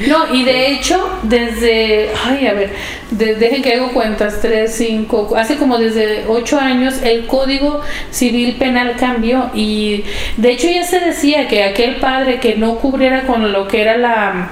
[0.07, 2.71] No, y de hecho, desde, ay, a ver,
[3.11, 8.57] de- dejen que hago cuentas, tres, cinco, hace como desde ocho años el Código Civil
[8.57, 10.05] Penal cambió y
[10.37, 13.97] de hecho ya se decía que aquel padre que no cubriera con lo que era
[13.97, 14.51] la,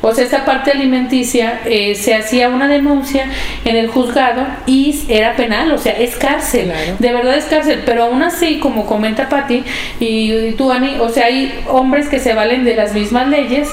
[0.00, 3.26] o sea, esta parte alimenticia, eh, se hacía una denuncia
[3.64, 6.96] en el juzgado y era penal, o sea, es cárcel, Claro.
[6.98, 9.64] de verdad es cárcel, pero aún así, como comenta Patti
[10.00, 13.68] y, y tú, Ani, o sea, hay hombres que se valen de las mismas leyes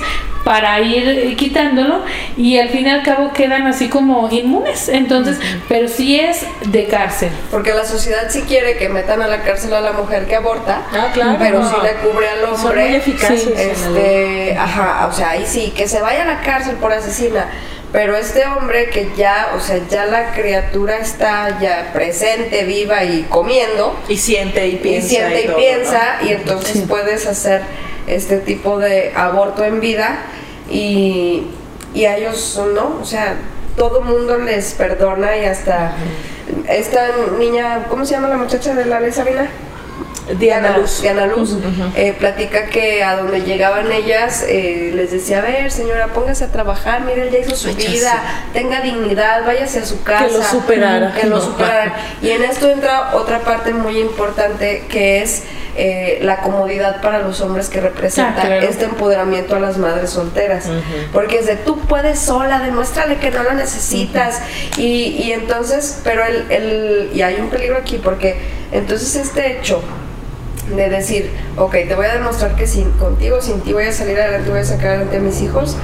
[0.45, 2.03] para ir quitándolo
[2.37, 6.85] y al fin y al cabo quedan así como inmunes, entonces, pero sí es de
[6.85, 7.31] cárcel.
[7.51, 10.83] Porque la sociedad sí quiere que metan a la cárcel a la mujer que aborta,
[10.93, 11.37] Ah, claro.
[11.39, 12.85] pero sí le cubre al Son hombre.
[12.89, 13.51] muy eficaces Sí.
[13.57, 17.47] Este, ajá, o sea, ahí sí, que se vaya a la cárcel por asesina.
[17.91, 23.23] Pero este hombre que ya, o sea, ya la criatura está ya presente, viva y
[23.29, 25.07] comiendo, Y siente y y piensa.
[25.09, 26.27] siente y todo, piensa, ¿no?
[26.27, 26.85] y entonces Sí.
[26.89, 27.61] puedes hacer
[28.07, 30.19] este tipo de aborto en vida
[30.69, 31.47] y,
[31.93, 33.35] y a ellos no, o sea,
[33.77, 35.93] todo mundo les perdona y hasta
[36.69, 37.07] esta
[37.39, 39.47] niña, ¿cómo se llama la muchacha de la ley Sabina?
[40.39, 41.01] Diana Luz.
[41.03, 41.55] Diana Luz,
[41.95, 46.51] eh, platica que a donde llegaban ellas eh, les decía, a ver señora, póngase a
[46.51, 50.25] trabajar, mire, él ya hizo su vida, tenga dignidad, váyase a su casa.
[50.35, 51.13] lo superara.
[51.13, 51.41] Que lo No.
[51.43, 51.93] superaran.
[52.23, 55.43] Y en esto entra otra parte muy importante que es
[55.77, 58.65] eh, la comodidad para los hombres que representa Ah, claro.
[58.67, 60.65] este empoderamiento a las madres solteras.
[61.13, 64.41] Porque es de tú puedes sola, demuéstrale que no la necesitas.
[64.77, 68.37] y, y entonces, pero el, el, y hay un peligro aquí porque
[68.71, 69.81] entonces este hecho
[70.75, 74.19] de decir, ok, te voy a demostrar que sin, contigo, sin ti voy a salir
[74.19, 75.77] adelante, voy a sacar adelante a mis hijos,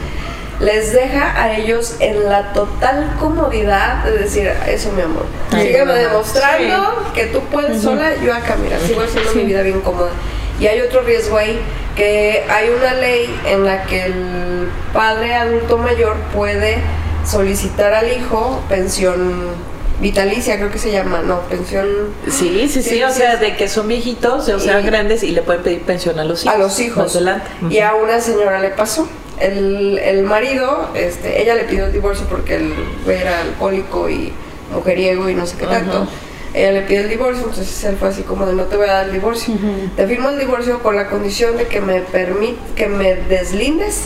[0.62, 7.12] les deja a ellos en la total comodidad de decir, eso mi amor, sígueme demostrando
[7.13, 10.12] que tú puedes sola, yo acá, mira, sigo haciendo mi vida bien cómoda.
[10.60, 11.60] Y hay otro riesgo ahí,
[11.95, 16.78] que hay una ley en la que el padre adulto mayor puede
[17.26, 21.88] solicitar al hijo pensión vitalicia, creo que se llama, no, pensión
[22.28, 25.21] Sí, sí, sí, Sí, o sí, sea, de que son viejitos, o sea, Y- grandes
[25.24, 26.56] y le pueden pedir pensión a los hijos.
[26.56, 27.04] a los hijos.
[27.04, 27.45] Más adelante.
[27.69, 29.08] Y a una señora le pasó.
[29.41, 32.73] El, el marido, este, ella le pidió el divorcio porque el
[33.06, 34.32] güey era alcohólico y
[34.73, 36.08] mujeriego y no sé qué tanto.
[36.54, 38.93] Ella le pide el divorcio, entonces él fue así como de no te voy a
[38.93, 39.54] dar el divorcio.
[39.95, 44.04] Te firmo el divorcio con la condición de que me permit, que me deslindes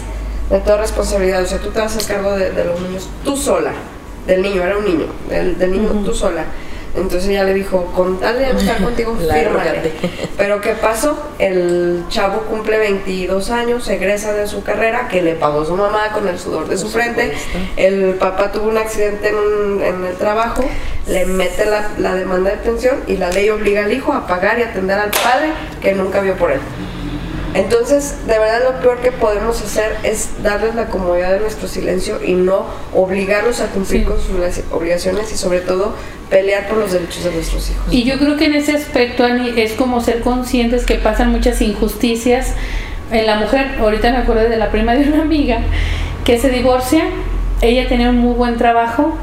[0.50, 1.42] de toda responsabilidad.
[1.44, 3.72] O sea, tú te vas a hacer cargo de, de los niños tú sola.
[4.28, 5.06] Del niño, era un niño.
[5.30, 6.46] Del, del niño tú sola.
[6.96, 9.92] Entonces ella le dijo, con tal de estar contigo, fírmale.
[10.38, 11.18] Pero ¿qué pasó?
[11.40, 16.28] El chavo cumple 22 años, egresa de su carrera, que le pagó su mamá con
[16.28, 17.34] el sudor de su frente.
[17.78, 20.64] El papá tuvo un accidente en, un- en el trabajo,
[21.08, 24.58] le mete la, la demanda de pensión y la ley obliga al hijo a pagar
[24.60, 25.50] y atender al padre
[25.82, 26.60] que nunca vio por él.
[27.56, 32.22] Entonces, de verdad lo peor que podemos hacer es darles la comodidad de nuestro silencio
[32.24, 34.06] y no obligarlos a cumplir Sí.
[34.06, 34.32] con sus
[34.72, 35.96] obligaciones y sobre todo
[36.30, 37.86] pelear por los derechos de nuestros hijos.
[37.92, 41.62] Y yo creo que en ese aspecto, Ani, es como ser conscientes que pasan muchas
[41.62, 42.54] injusticias
[43.12, 43.78] en la mujer.
[43.80, 45.60] Ahorita me acordé de la prima de una amiga
[46.26, 47.06] que se divorcia.
[47.62, 49.16] Ella tenía un muy buen trabajo,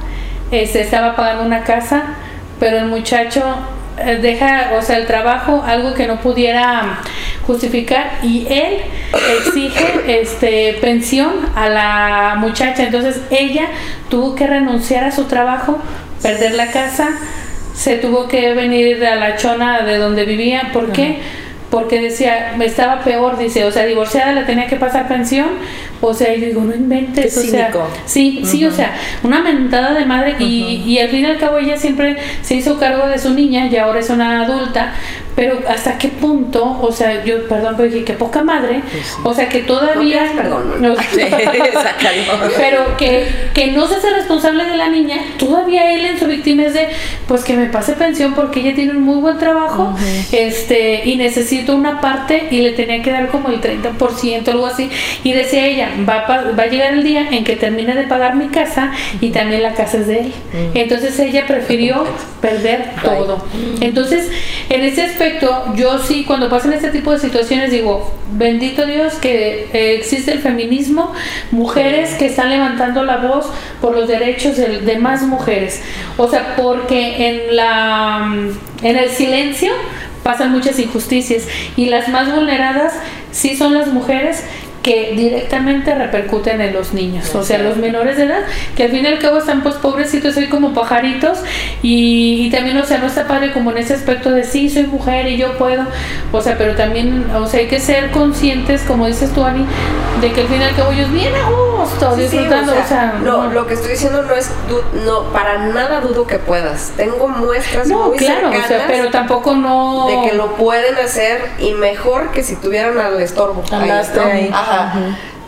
[0.50, 2.14] este, estaba pagando una casa,
[2.58, 3.42] pero el muchacho
[3.98, 7.00] eh, deja, o sea, el trabajo, algo que no pudiera
[7.46, 8.78] justificar, y él
[9.38, 12.84] exige este pensión a la muchacha.
[12.84, 13.66] Entonces ella
[14.08, 15.78] tuvo que renunciar a su trabajo,
[16.22, 17.08] perder la casa,
[17.74, 20.70] se tuvo que venir a la chona de donde vivía.
[20.72, 21.18] ¿Por qué?
[21.70, 25.48] Porque decía, me estaba peor, dice, o sea, divorciada le tenía que pasar pensión,
[26.02, 27.72] o sea, y yo digo, no inventes, Qué o sea,
[28.04, 31.56] sí, sí, o sea, una mentada de madre, y, y al fin y al cabo
[31.56, 34.92] ella siempre se hizo cargo de su niña, y ahora es una adulta,
[35.36, 38.82] pero hasta qué punto, o sea, yo, perdón, pero dije, qué poca madre,
[39.24, 40.22] o sea, que todavía...
[40.24, 40.94] pidas perdón, No,
[41.72, 42.22] Sácalo.
[42.56, 46.64] pero que, que no se hace responsable de la niña, todavía él en su víctima
[46.64, 46.88] es de,
[47.26, 49.94] pues que me pase pensión porque ella tiene un muy buen trabajo,
[50.32, 54.90] este, y necesito una parte y le tenía que dar como el 30%, algo así,
[55.24, 58.04] y decía ella, va a, pa- va a llegar el día en que termine de
[58.04, 60.32] pagar mi casa y también la casa es de él.
[60.74, 62.04] Entonces ella prefirió
[62.40, 63.44] perder todo.
[63.80, 64.30] Entonces,
[64.68, 65.21] en ese aspecto,
[65.74, 71.12] yo sí, cuando pasan este tipo de situaciones, digo, bendito Dios que existe el feminismo,
[71.50, 73.46] mujeres que están levantando la voz
[73.80, 75.82] por los derechos de, de más mujeres.
[76.16, 78.34] O sea, porque en la
[78.82, 79.72] en el silencio
[80.22, 82.94] pasan muchas injusticias y las más vulneradas
[83.30, 84.44] sí son las mujeres
[84.82, 88.40] que directamente repercuten en los niños, o sea, los menores de edad,
[88.76, 91.38] que al fin y al cabo están pues pobrecitos hoy como pajaritos
[91.82, 94.84] y, y también, o sea, no está padre como en ese aspecto de sí, soy
[94.84, 95.84] mujer y yo puedo,
[96.32, 99.64] o sea, pero también, o sea, hay que ser conscientes, como dices tú, Ani,
[100.20, 102.88] de que al fin y al cabo ellos bien a gusto, Sí, sí, disfrutando, o
[102.88, 103.52] sea, no, no.
[103.52, 106.92] lo que estoy diciendo no es, du- no, para nada dudo que puedas.
[106.96, 110.06] Tengo muestras No, muy claro, o sea, cercanas pero tampoco no...
[110.08, 113.62] de que lo pueden hacer y mejor que si tuvieran al estorbo.
[113.70, 114.22] ahí, ¿no?
[114.24, 114.50] ahí.
[114.52, 114.71] Ajá.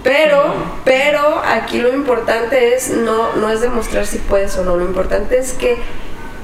[0.03, 0.53] Pero,
[0.85, 4.77] pero aquí lo importante es no, no es demostrar si puedes o no.
[4.77, 5.79] Lo importante es que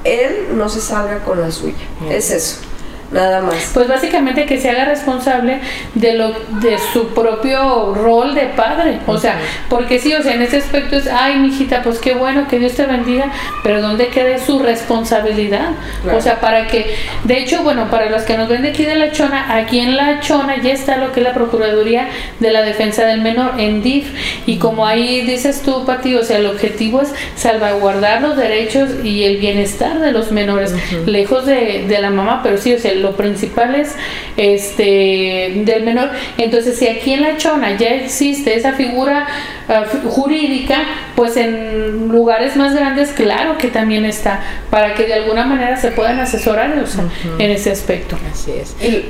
[0.05, 1.87] él no se salga con la suya.
[2.09, 2.69] Es eso.
[3.12, 3.70] Nada más.
[3.75, 5.59] Pues básicamente que se haga responsable
[5.94, 6.29] de lo
[6.61, 9.37] de su propio rol de padre, o sea,
[9.68, 12.75] porque sí, o sea, en ese aspecto es, ay, mijita, pues qué bueno, que Dios
[12.75, 13.33] te bendiga,
[13.64, 15.70] pero ¿dónde queda su responsabilidad?
[16.03, 16.18] Claro.
[16.18, 16.94] O sea, para que,
[17.25, 19.96] de hecho, bueno, para los que nos ven de aquí de la Chona, aquí en
[19.96, 23.83] la Chona ya está lo que es la Procuraduría de la Defensa del Menor, en
[23.83, 24.07] DIF,
[24.46, 29.25] y como ahí dices tú, Pati, o sea, el objetivo es salvaguardar los derechos y
[29.25, 30.75] el bienestar de los menores,
[31.07, 33.94] lejos de, de la mamá, pero sí, o sea, el lo principal es
[34.36, 36.10] este del menor.
[36.38, 39.26] Entonces, si aquí en la chona ya existe esa figura
[39.68, 40.78] ah, jurídica,
[41.16, 44.40] pues en lugares más grandes, claro que también está,
[44.70, 47.05] para que de alguna manera se puedan asesorar o sea,
[47.38, 48.16] en ese aspecto.
[48.32, 48.76] Así es.
[48.82, 49.05] Y.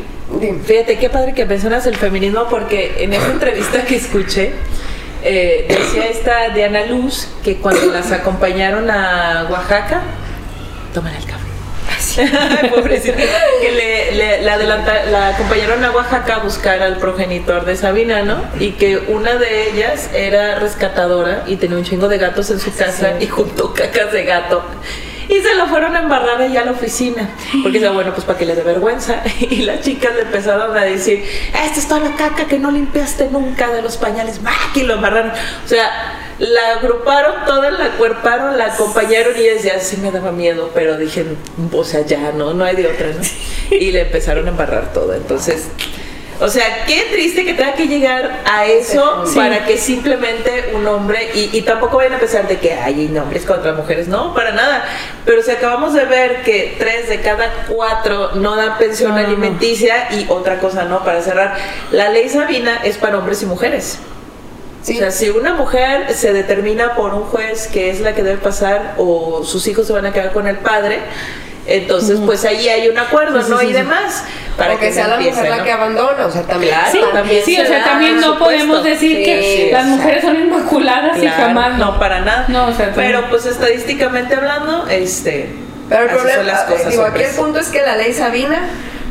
[0.65, 4.53] Fíjate qué padre que mencionas el feminismo porque en esa entrevista que escuché
[5.23, 10.03] eh, decía esta Diana Luz que cuando las acompañaron a Oaxaca,
[10.95, 11.40] toman el café.
[12.75, 13.17] Pobrecita.
[13.61, 18.23] Que le, le- la, adelanta- la acompañaron a Oaxaca a buscar al progenitor de Sabina,
[18.23, 18.43] ¿no?
[18.59, 22.75] Y que una de ellas era rescatadora y tenía un chingo de gatos en su
[22.75, 24.63] casa y juntó cacas de gato.
[25.31, 27.31] Y se lo fueron a embarrar allá a la oficina.
[27.63, 29.23] Porque dice, bueno, pues para que le dé vergüenza.
[29.41, 31.25] Y las chicas le empezaron a decir,
[31.55, 34.41] esta es toda la caca que no limpiaste nunca de los pañales.
[34.75, 35.31] Y lo embarraron.
[35.31, 35.89] O sea,
[36.41, 41.25] la agruparon toda, la cuerparon, la acompañaron y decía, sí me daba miedo, pero dije,
[41.73, 43.21] o sea, ya, no, no hay de otra, ¿no?
[43.77, 45.15] Y le empezaron a embarrar todo.
[45.15, 45.69] Entonces,
[46.41, 49.37] o sea, qué triste que tenga que llegar a eso Sí.
[49.37, 53.45] para que simplemente un hombre, y, y tampoco vayan a pensar de que hay hombres
[53.45, 54.85] contra mujeres, no, para nada.
[55.27, 59.23] Pero si acabamos de ver que tres de cada cuatro no dan pensión No, no,
[59.23, 59.29] no.
[59.29, 61.05] alimenticia y otra cosa, ¿no?
[61.05, 61.57] Para cerrar,
[61.93, 63.99] la ley Sabina es para hombres y mujeres.
[64.83, 64.95] Sí.
[64.97, 68.39] O sea, si una mujer se determina por un juez que es la que debe
[68.39, 71.01] pasar o sus hijos se van a quedar con el padre,
[71.67, 73.59] entonces pues ahí hay un acuerdo, Sí, sí, ¿no?
[73.61, 73.75] sí, y sí.
[73.75, 74.25] demás.
[74.61, 75.65] Para o que, que, sea la empiece, mujer la ¿no?
[75.65, 76.73] que abandona, o sea, también.
[76.73, 79.85] Claro, Sí, también sí, se o sea, da, también no podemos decir Sí, que las
[79.87, 82.45] sea, mujeres son inmaculadas y Claro, jamás no para nada.
[82.49, 85.49] No, o sea, pero pues estadísticamente hablando, este
[85.89, 87.37] Pero el así son problema, las cosas, digo, aquí el hombres.
[87.37, 88.61] punto es que la ley Sabina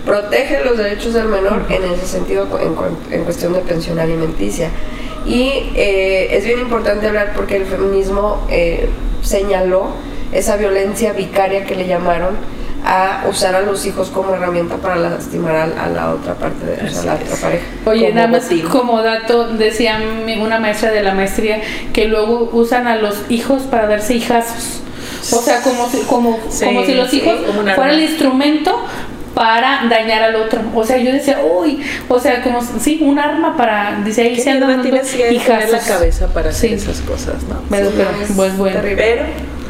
[0.06, 4.70] protege los derechos del menor en ese sentido en, en cuestión de pensión alimenticia.
[5.26, 8.88] Y eh, es bien importante hablar porque el feminismo eh,
[9.22, 9.88] señaló
[10.32, 12.38] esa violencia vicaria que le llamaron
[12.86, 16.88] a usar a los hijos como herramienta para lastimar a, a la otra parte de
[16.88, 17.64] o sea, la otra pareja.
[17.86, 20.00] Oye, como nada más como dato, decía
[20.42, 21.62] una maestra de la maestría
[21.94, 24.82] que luego usan a los hijos para darse hijazos.
[25.32, 27.36] O sea, como si, como, Sí, como si los sí, hijos
[27.76, 28.80] fueran el instrumento
[29.36, 30.62] para dañar al otro.
[30.74, 34.42] O sea, yo decía, uy, o sea, como, sí, un arma para, dice ahí ¿Qué
[34.42, 36.76] se andan mierda dando tienes que tener la cabeza para hacer Sí.
[36.76, 37.62] esas cosas, no?
[37.70, 38.76] Pero, Sí, pero, pues bueno.
[38.80, 39.04] terrible.
[39.04, 39.24] Pero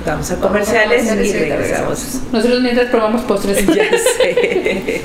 [0.06, 2.22] vamos a comerciales, comerciales y regresamos.
[2.32, 3.66] Nosotros mientras probamos postres.
[3.76, 5.02] ya sé.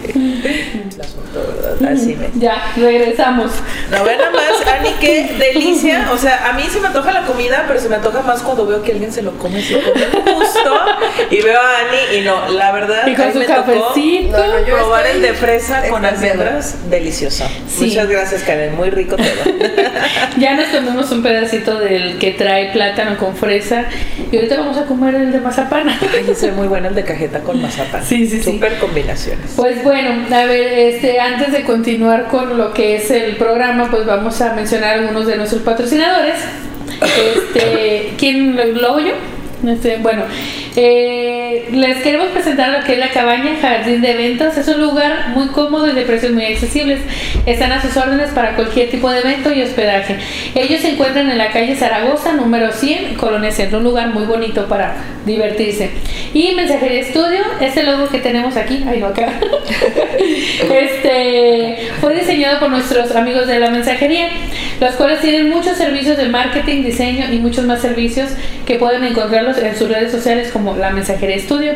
[1.87, 2.29] Así me.
[2.41, 3.51] Ya, regresamos.
[3.91, 6.11] No, ve nada más, Ani, qué delicia.
[6.13, 8.67] O sea, a mí se me antoja la comida, pero se me antoja más cuando
[8.67, 10.75] veo que alguien se lo come, se come justo.
[11.31, 14.39] Y veo a Ani y no, la verdad, Y con su me tocó cafecito.
[14.39, 17.45] No, no, yo probar el de fresa con almendras, delicioso.
[17.69, 17.87] Sí.
[17.87, 19.27] Muchas gracias, Karen, muy rico todo.
[20.39, 23.85] Ya nos comimos un pedacito del que trae plátano con fresa
[24.31, 25.89] y ahorita vamos a comer el de mazapán.
[26.15, 28.05] Ay, ese es muy bueno el de cajeta con mazapán.
[28.05, 28.53] Sí, sí, sí.
[28.53, 29.53] Super combinaciones.
[29.57, 34.07] Pues bueno, a ver, este, antes de continuar con lo que es el programa, pues
[34.07, 36.37] vamos a mencionar algunos de nuestros patrocinadores.
[37.01, 39.15] Este, ¿quién lo, lo hago yo?
[39.71, 40.25] Este, bueno,
[40.77, 44.57] eh, les queremos presentar lo que es la cabaña Jardín de Eventos.
[44.57, 47.01] Es un lugar muy cómodo y de precios muy accesibles.
[47.47, 50.19] Están a sus órdenes para cualquier tipo de evento y hospedaje.
[50.55, 53.79] Ellos se encuentran en la calle Zaragoza, número 100, Colonia Centro.
[53.79, 55.91] Un lugar muy bonito para divertirse.
[56.33, 59.33] Y Mensajería Estudio, este logo que tenemos aquí, ay no acá,
[60.75, 64.29] este fue diseñado por nuestros amigos de la mensajería,
[64.81, 68.31] los cuales tienen muchos servicios de marketing, diseño y muchos más servicios
[68.67, 71.73] que pueden encontrarlos en sus redes sociales como la mensajería estudio.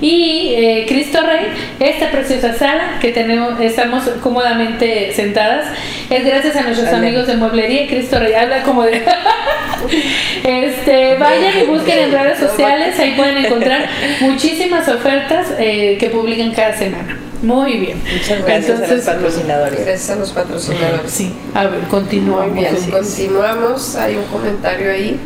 [0.00, 1.48] Y eh, Cristo Rey,
[1.80, 5.66] esta preciosa sala que tenemos, estamos cómodamente sentadas,
[6.08, 8.32] es gracias a nuestros amigos de mueblería Cristo Rey.
[8.34, 9.02] Habla como de.
[10.44, 13.88] este, vayan y busquen en redes sociales, ahí pueden encontrar
[14.20, 17.18] muchísimas ofertas eh, que publican cada semana.
[17.42, 18.00] Muy bien.
[18.00, 19.84] Muchas gracias a los Entonces, patrocinadores.
[19.84, 21.10] Gracias a los patrocinadores.
[21.10, 22.52] Sí, a ver, continuamos.
[22.52, 23.96] Muy bien, continuamos.
[23.96, 25.18] Hay un comentario ahí.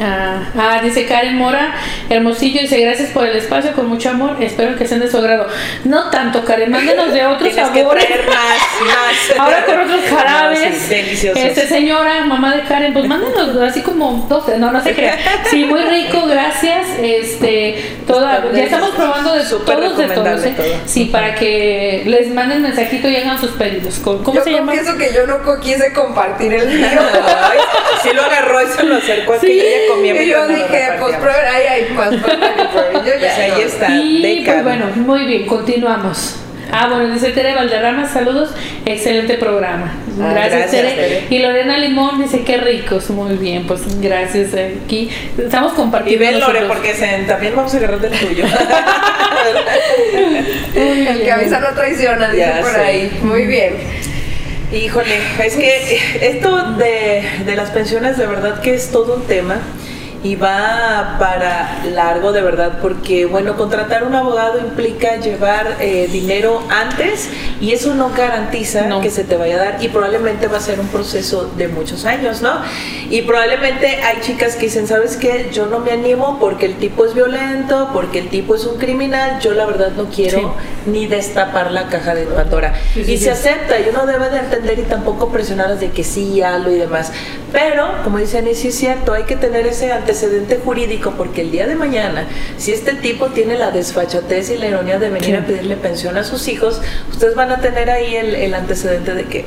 [0.00, 1.74] Ah, ah, dice Karen Mora,
[2.10, 5.46] Hermosillo, dice gracias por el espacio, con mucho amor, espero que sean de su agrado.
[5.84, 8.06] No tanto, Karen, mándenos de otros sabores.
[8.06, 8.36] traer más,
[8.84, 9.38] más.
[9.38, 10.70] Ahora con otros jarabes.
[10.70, 11.42] No, sí, deliciosos.
[11.42, 15.16] Este señora, mamá de Karen, pues mándenos así como dos, no, no se crea.
[15.50, 16.86] Sí, muy rico, gracias.
[17.00, 20.44] Este, toda, ya estamos probando de súper todos de todos.
[20.44, 20.54] ¿eh?
[20.56, 20.66] todo.
[20.84, 23.98] Sí, para que les manden mensajito y hagan sus pedidos.
[24.02, 24.72] ¿Cómo, cómo Yo se llama?
[24.72, 26.86] confieso que yo no quise compartir el mío.
[27.50, 27.58] Ay,
[28.02, 31.46] sí lo agarró y se lo acercó a Sí, comía y yo dije, pues prueben,
[31.52, 32.10] ahí hay más.
[32.12, 33.58] Yo ya Pues ahí no.
[33.58, 36.36] está, Y pues bueno, muy bien, continuamos.
[36.72, 38.50] Ah, bueno, dice Tere Valderrama, saludos,
[38.84, 39.94] excelente programa.
[40.20, 40.90] Ah, gracias, gracias, Tere.
[40.96, 41.24] Tere.
[41.30, 44.52] Y Lorena Limón dice, qué ricos, muy bien, pues gracias.
[44.54, 45.08] eh, Aquí
[45.38, 46.24] estamos Y compartiendo.
[46.26, 48.44] ven, Lore, porque se- también vamos a agarrar del tuyo.
[50.74, 52.80] El que avisa no traiciona, dice Ya por sé.
[52.80, 53.18] ahí.
[53.22, 53.74] Muy bien.
[54.72, 59.60] Híjole, es que esto de, de las pensiones de verdad que es todo un tema
[60.26, 66.62] y va para largo de verdad porque bueno, contratar un abogado implica llevar eh, dinero
[66.68, 67.28] antes
[67.60, 69.00] y eso no garantiza No.
[69.00, 72.04] que se te vaya a dar y probablemente va a ser un proceso de muchos
[72.04, 72.50] años, ¿no?
[73.08, 75.48] Y probablemente hay chicas que dicen, ¿sabes qué?
[75.52, 79.38] Yo no me animo porque el tipo es violento, porque el tipo es un criminal,
[79.40, 80.54] yo la verdad no quiero
[80.86, 82.74] ni destapar la caja de Pandora.
[82.94, 86.02] Sí, sí, y se acepta y uno debe de entender y tampoco presionarlas de que
[86.02, 87.12] sí, hazlo y demás.
[87.58, 91.50] Pero, como dicen, y sí es cierto, hay que tener ese antecedente jurídico porque el
[91.50, 92.26] día de mañana,
[92.58, 95.34] si este tipo tiene la desfachatez y la ironía de venir Sí.
[95.36, 99.24] a pedirle pensión a sus hijos, ustedes van a tener ahí el, el antecedente de
[99.24, 99.46] que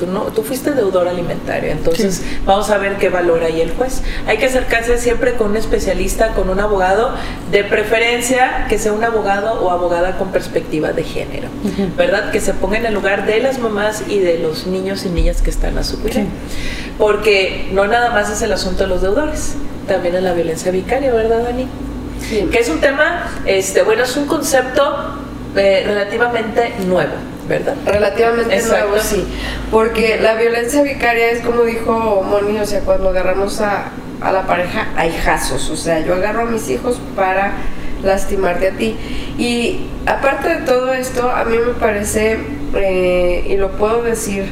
[0.00, 1.70] tú, no, tú fuiste deudor alimentario.
[1.70, 4.02] Entonces, vamos a ver qué valora ahí el juez.
[4.26, 7.14] Hay que acercarse siempre con un especialista, con un abogado,
[7.50, 11.48] de preferencia que sea un abogado o abogada con perspectiva de género,
[11.96, 12.30] ¿verdad?
[12.30, 15.42] Que se ponga en el lugar de las mamás y de los niños y niñas
[15.42, 16.26] que están a su cuidado.
[16.98, 19.54] Porque no nada más es el asunto de los deudores,
[19.86, 21.66] también es la violencia vicaria, ¿verdad, Dani?
[22.28, 22.48] Sí.
[22.50, 24.82] Que es un tema, este, bueno, es un concepto
[25.56, 27.12] eh, relativamente nuevo,
[27.50, 27.74] ¿verdad?
[27.84, 28.88] Relativamente Exacto.
[28.88, 29.26] nuevo, sí.
[29.70, 33.90] Porque la violencia vicaria es como dijo Moni, o sea, cuando agarramos a,
[34.20, 35.68] a la pareja a hijazos.
[35.68, 37.52] O sea, yo agarro a mis hijos para
[38.04, 38.96] lastimarte a ti.
[39.36, 42.38] Y aparte de todo esto, a mí me parece,
[42.76, 44.44] eh, y lo puedo decir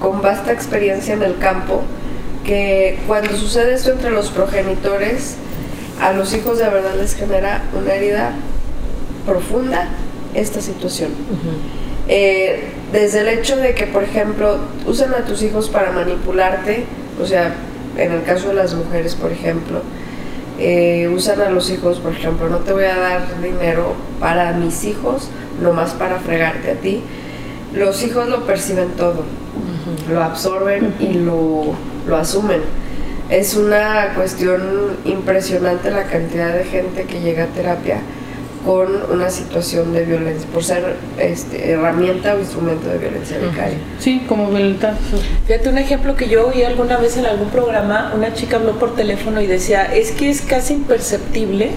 [0.00, 1.82] con vasta experiencia en el campo,
[2.44, 5.34] que cuando sucede esto entre los progenitores,
[6.00, 8.32] a los hijos de verdad les genera una herida
[9.26, 9.88] profunda
[10.34, 11.10] esta situación.
[12.08, 12.60] Eh,
[12.92, 16.84] desde el hecho de que, por ejemplo, usan a tus hijos para manipularte,
[17.20, 17.54] o sea,
[17.96, 19.80] en el caso de las mujeres, por ejemplo,
[20.58, 24.84] eh, usan a los hijos, por ejemplo, no te voy a dar dinero para mis
[24.84, 25.28] hijos,
[25.60, 27.02] nomás para fregarte a ti.
[27.74, 29.24] Los hijos lo perciben todo,
[30.10, 31.74] lo absorben y lo,
[32.06, 32.60] lo asumen.
[33.28, 38.00] Es una cuestión impresionante la cantidad de gente que llega a terapia
[38.66, 43.78] con una situación de violencia, por ser este, herramienta o instrumento de violencia vicaria.
[44.00, 44.98] Sí, como violentazo.
[45.46, 48.96] Fíjate un ejemplo que yo oí alguna vez en algún programa, una chica habló por
[48.96, 51.70] teléfono y decía, es que es casi imperceptible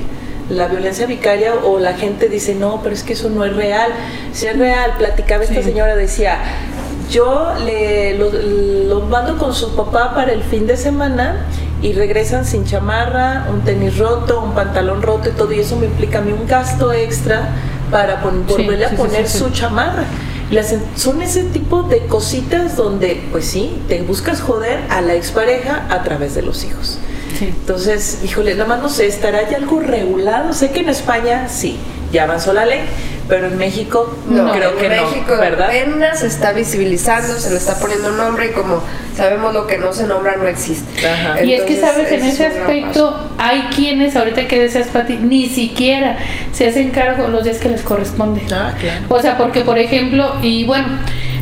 [0.49, 3.91] la violencia vicaria o la gente dice, no, pero es que eso no es real.
[4.33, 5.63] Si es real, platicaba esta Sí.
[5.63, 6.39] señora, decía,
[7.11, 11.45] yo le los los mando con su papá para el fin de semana
[11.81, 15.85] y regresan sin chamarra, un tenis roto, un pantalón roto y todo, y eso me
[15.85, 17.49] implica a mí un gasto extra
[17.91, 20.03] para pon- Sí, volverle a sí, poner sí, su chamarra.
[20.51, 25.85] Las- son ese tipo de cositas donde, pues sí, te buscas joder a la expareja
[25.89, 26.97] a través de los hijos.
[27.39, 30.51] Entonces, híjole, nada más no sé, ¿estará ya algo regulado?
[30.53, 31.77] Sé que en España sí,
[32.11, 32.81] ya avanzó la ley,
[33.27, 35.67] pero en México no, creo en que México no, ¿verdad?
[35.67, 38.81] apenas se está visibilizando, se le está poniendo un nombre y como
[39.15, 41.07] sabemos lo que no se nombra no existe.
[41.07, 41.43] Ajá.
[41.43, 42.11] Y es que, ¿sabes?
[42.11, 46.17] En ese es aspecto hay quienes, ahorita que decías, Pati, ni siquiera
[46.51, 48.41] se hacen cargo los días que les corresponde.
[48.51, 49.01] Ah, claro.
[49.09, 50.87] O sea, porque, por ejemplo, y bueno,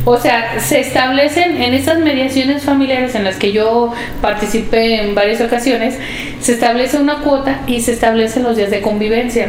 [0.04, 3.92] o sea, se establecen en esas mediaciones familiares en las que yo
[4.22, 5.98] participé en varias ocasiones,
[6.40, 9.48] se establece una cuota y se establecen los días de convivencia.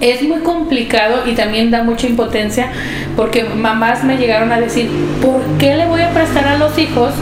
[0.00, 2.70] Es muy complicado y también da mucha impotencia
[3.16, 4.88] porque mamás me llegaron a decir,
[5.20, 7.12] ¿por qué le voy a prestar los hijos?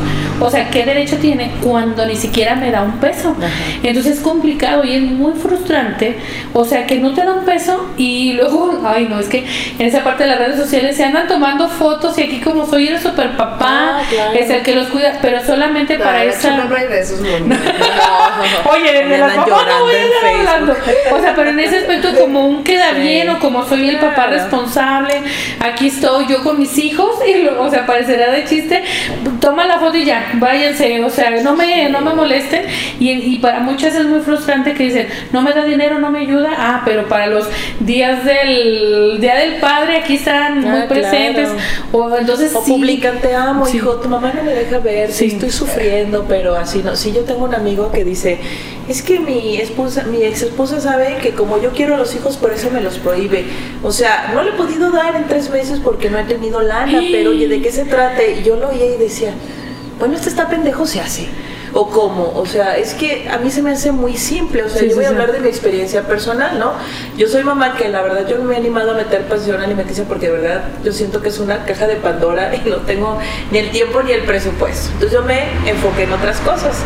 [0.40, 3.34] O sea, ¿qué derecho tiene cuando ni siquiera me da un peso?
[3.82, 6.16] Entonces es complicado y es muy frustrante.
[6.52, 9.44] O sea, que no te da un peso y luego, ay no, es que
[9.78, 12.88] en esa parte de las redes sociales se andan tomando fotos y aquí como soy
[12.88, 14.32] el super papá, Ah, claro.
[14.38, 16.56] es el que los cuida, pero solamente No, para esa...
[16.56, 17.58] no, no hay de esos mundos.
[18.70, 20.76] Oye, de Me las papás no voy a estar hablando.
[21.12, 23.00] O sea, pero en ese aspecto como un queda Sí.
[23.00, 25.14] bien o como soy el papá responsable,
[25.60, 28.82] aquí estoy yo con mis hijos y luego, o sea, parecerá de chiste,
[29.40, 32.64] toma la foto y ya, váyanse, o sea, no me, no me molesten
[32.98, 36.20] y, y para muchas es muy frustrante que dicen, no me da dinero, no me
[36.20, 37.46] ayuda, ah, pero para los
[37.80, 41.48] días del Día del Padre aquí están Ah, muy presentes,
[41.92, 42.72] o entonces O sí.
[42.72, 43.76] publican, te amo, Sí.
[43.78, 45.26] hijo, tu mamá no me deja ver, sí.
[45.26, 46.96] Estoy sufriendo, pero así no.
[46.96, 48.38] Sí, yo tengo un amigo que dice,
[48.88, 52.36] es que mi esposa, mi ex esposa sabe que como yo quiero a los hijos,
[52.36, 53.44] por eso me los prohíbe.
[53.82, 57.00] O sea, no le he podido dar en tres meses porque no he tenido lana,
[57.10, 58.22] pero oye, ¿de qué se trata?
[58.24, 59.17] Y yo lo oía y decía,
[59.98, 61.28] bueno, este está pendejo, se hace.
[61.74, 64.80] o cómo, o sea, es que a mí se me hace muy simple, o sea,
[64.80, 65.14] Sí, yo voy sí, a sí.
[65.14, 66.72] hablar de mi experiencia personal, ¿no?
[67.18, 70.04] Yo soy mamá que la verdad yo no me he animado a meter pensión alimenticia
[70.04, 73.18] porque de verdad yo siento que es una caja de Pandora y no tengo
[73.50, 74.88] ni el tiempo ni el presupuesto.
[74.94, 76.76] Entonces yo me enfoqué en otras cosas.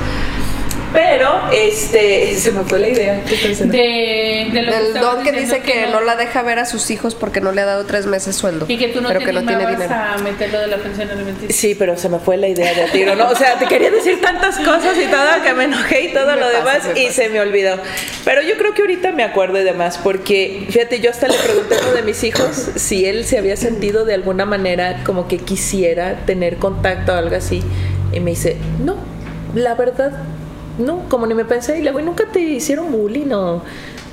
[0.92, 3.22] Pero, este, se me fue la idea.
[3.24, 3.36] ¿Qué?
[3.36, 6.90] De, de lo Del estabas don que dice que no la deja ver a sus
[6.90, 8.66] hijos porque no le ha dado tres meses sueldo.
[8.68, 9.94] Y que tú no pero te que no tiene dinero.
[9.94, 11.56] a meterlo de la pensión alimenticia.
[11.56, 13.28] Sí, pero se me fue la idea de tiro, ¿no?
[13.30, 16.36] O sea, te quería decir tantas cosas y todo que me enojé y todo Me
[16.40, 17.22] lo pasa, demás y pasa.
[17.22, 17.76] se me olvidó.
[18.24, 21.74] Pero yo creo que ahorita me acuerdo y demás, porque fíjate, yo hasta le pregunté
[21.76, 25.38] a uno de mis hijos si él se había sentido de alguna manera como que
[25.38, 27.62] quisiera tener contacto o algo así.
[28.12, 28.96] Y me dice, no,
[29.54, 30.12] la verdad,
[30.82, 31.78] no, como ni me pensé.
[31.78, 33.62] Y le digo, "¿Y nunca te hicieron bullying o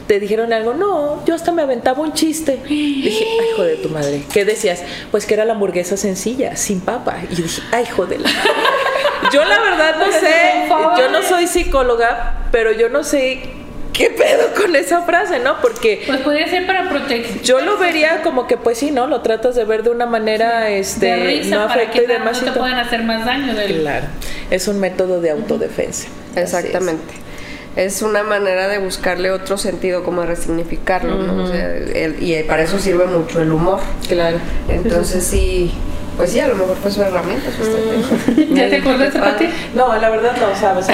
[0.07, 0.74] te dijeron algo?
[0.74, 2.59] No, yo hasta me aventaba un chiste.
[2.67, 4.24] Dije, ay, hijo de tu madre.
[4.34, 4.82] ¿Qué decías?
[5.11, 7.17] Pues que era la hamburguesa sencilla, sin papa.
[7.30, 8.30] Y yo dije, ay, hijo de la...
[9.34, 10.67] Yo la verdad no sé,
[10.97, 13.41] yo no soy psicóloga, pero yo no sé
[13.93, 15.61] qué pedo con esa frase, ¿no?
[15.61, 17.41] Porque Pues podría ser para proteger.
[17.43, 19.05] yo lo vería como que pues sí, ¿no?
[19.07, 22.07] Lo tratas de ver de una manera este de risa no para afecta que y
[22.07, 22.41] demás.
[22.41, 24.05] no te puedan hacer más daño del Claro,
[24.49, 26.07] es un método de autodefensa.
[26.41, 27.13] Exactamente.
[27.75, 31.43] Es una manera de buscarle otro sentido, como de resignificarlo, ¿no?
[31.43, 33.79] O sea, el- y para eso sirve mucho el humor.
[34.07, 34.37] Claro.
[34.67, 35.71] Entonces sí,
[36.17, 37.49] pues sí, a lo mejor fue su herramienta.
[37.55, 38.47] su estrategia.
[38.63, 39.49] ¿Ya te acordaste, Pati?
[39.75, 40.87] No, la verdad no, sabes.
[40.87, 40.93] se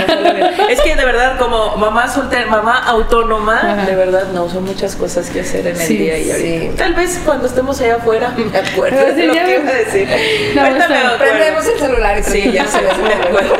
[0.69, 3.85] es que de verdad, como mamá soltera, mamá autónoma, Ajá.
[3.85, 6.71] de verdad no, son muchas cosas que hacer en el Sí, día y ahorita.
[6.71, 6.71] sí.
[6.77, 10.07] Tal vez cuando estemos allá afuera me acuerdo de lo que iba a decir.
[10.53, 11.07] No, Ahorita está me bien.
[11.07, 11.33] acuerdo.
[11.33, 13.55] Prendemos el celular y Sí, ya sé, me acuerdo.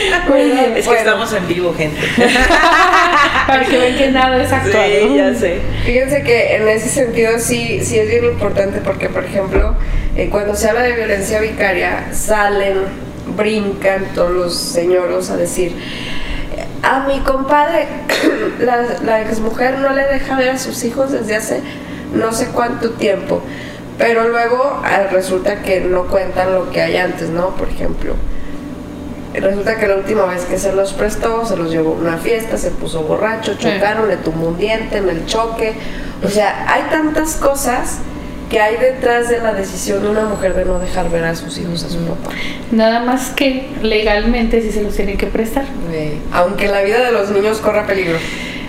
[0.28, 0.98] Muy bien, Es que bueno.
[0.98, 2.00] estamos en vivo, gente.
[3.46, 4.90] Para que vean que nada es actual.
[4.90, 5.60] Sí, ya sé.
[5.84, 9.74] Fíjense que en ese sentido sí, sí es bien importante porque, por ejemplo,
[10.16, 12.78] eh, cuando se habla de violencia vicaria, salen,
[13.36, 15.74] brincan todos los señoros a decir,
[16.82, 17.86] a mi compadre,
[18.60, 21.60] la, la exmujer no le deja ver a sus hijos desde hace
[22.14, 23.42] no sé cuánto tiempo,
[23.98, 27.50] pero luego ah, resulta que no cuentan lo que hay antes, ¿no?
[27.50, 28.14] Por ejemplo,
[29.40, 32.58] Resulta que la última vez que se los prestó, se los llevó a una fiesta,
[32.58, 35.74] se puso borracho, chocaron, le tumbó un diente en el choque.
[36.24, 37.98] O sea, hay tantas cosas
[38.50, 41.56] que hay detrás de la decisión de una mujer de no dejar ver a sus
[41.58, 42.30] hijos a su papá.
[42.72, 45.64] Nada más que legalmente sí se los tienen que prestar.
[46.32, 48.18] Aunque la vida de los niños corra peligro.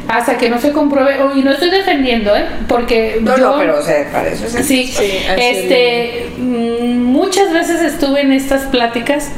[0.08, 2.46] Hasta que no se compruebe, oh, y no estoy defendiendo, ¿eh?
[2.68, 3.52] Porque No, yo...
[3.52, 4.88] no, pero o sea, para eso es así.
[4.88, 9.30] Sí, Sí, así este, mm, muchas veces estuve en estas pláticas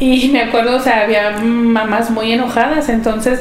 [0.00, 3.40] y me acuerdo, o sea, había mamás muy enojadas, entonces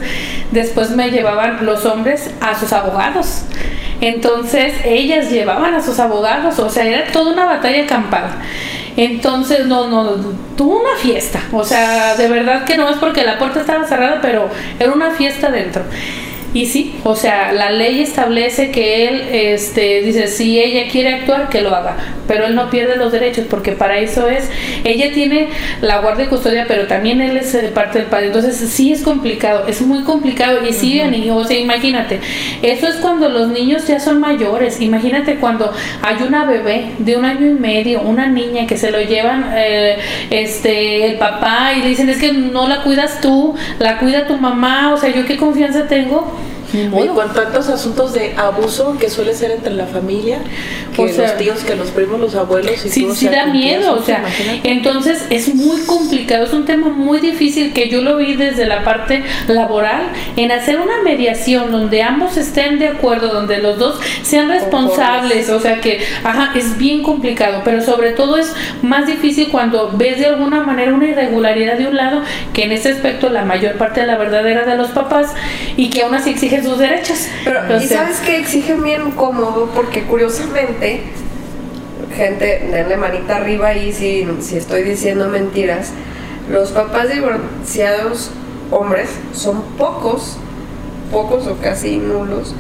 [0.52, 3.44] después me llevaban los hombres a sus abogados.
[4.02, 8.26] Entonces ellas llevaban a sus abogados, o sea, era toda una batalla campal.
[8.98, 10.16] Entonces, no, no,
[10.58, 14.20] tuvo una fiesta, o sea, de verdad que no es porque la puerta estaba cerrada,
[14.22, 15.84] pero era una fiesta dentro.
[16.52, 21.48] Y sí, o sea, la ley establece que él, este, dice, si ella quiere actuar,
[21.50, 21.96] que lo haga,
[22.28, 24.50] pero él no pierde los derechos, porque para eso es,
[24.84, 25.50] ella tiene
[25.82, 29.04] la guardia y custodia, pero también él es eh, parte del padre, entonces sí es
[29.04, 32.20] complicado, es muy complicado, y sí, Ani, o sea, imagínate,
[32.64, 35.72] eso es cuando los niños ya son mayores, imagínate cuando
[36.02, 40.00] hay una bebé de un año y medio, una niña que se lo llevan, eh,
[40.32, 44.36] este, el papá, y le dicen, es que no la cuidas tú, la cuida tu
[44.38, 46.39] mamá, o sea, yo qué confianza tengo.
[46.74, 50.40] Ni con tantos asuntos de abuso que suele ser entre la familia,
[50.96, 53.48] que O sea, los tíos, que los primos, los abuelos y Sí, todo, sí da
[53.48, 54.72] miedo, o sea, imagínate.
[54.72, 58.84] entonces es muy complicado, es un tema muy difícil que yo lo vi desde la
[58.84, 60.04] parte laboral,
[60.36, 65.60] en hacer una mediación donde ambos estén de acuerdo, donde los dos sean responsables, o
[65.60, 70.28] sea que, ajá, es bien complicado, pero sobre todo es más difícil cuando ves de
[70.28, 72.22] alguna manera una irregularidad de un lado,
[72.54, 75.34] que en ese aspecto la mayor parte de la verdad era de los papás
[75.78, 77.28] y que aún así exigen sus derechos.
[77.44, 81.02] Pero, O y sea, sabes que exigen bien cómodo, porque curiosamente,
[82.16, 85.92] gente, denle manita arriba ahí si, si estoy diciendo mentiras.
[86.50, 88.32] Los papás divorciados
[88.72, 90.38] hombres son pocos,
[91.12, 92.56] pocos o casi nulos,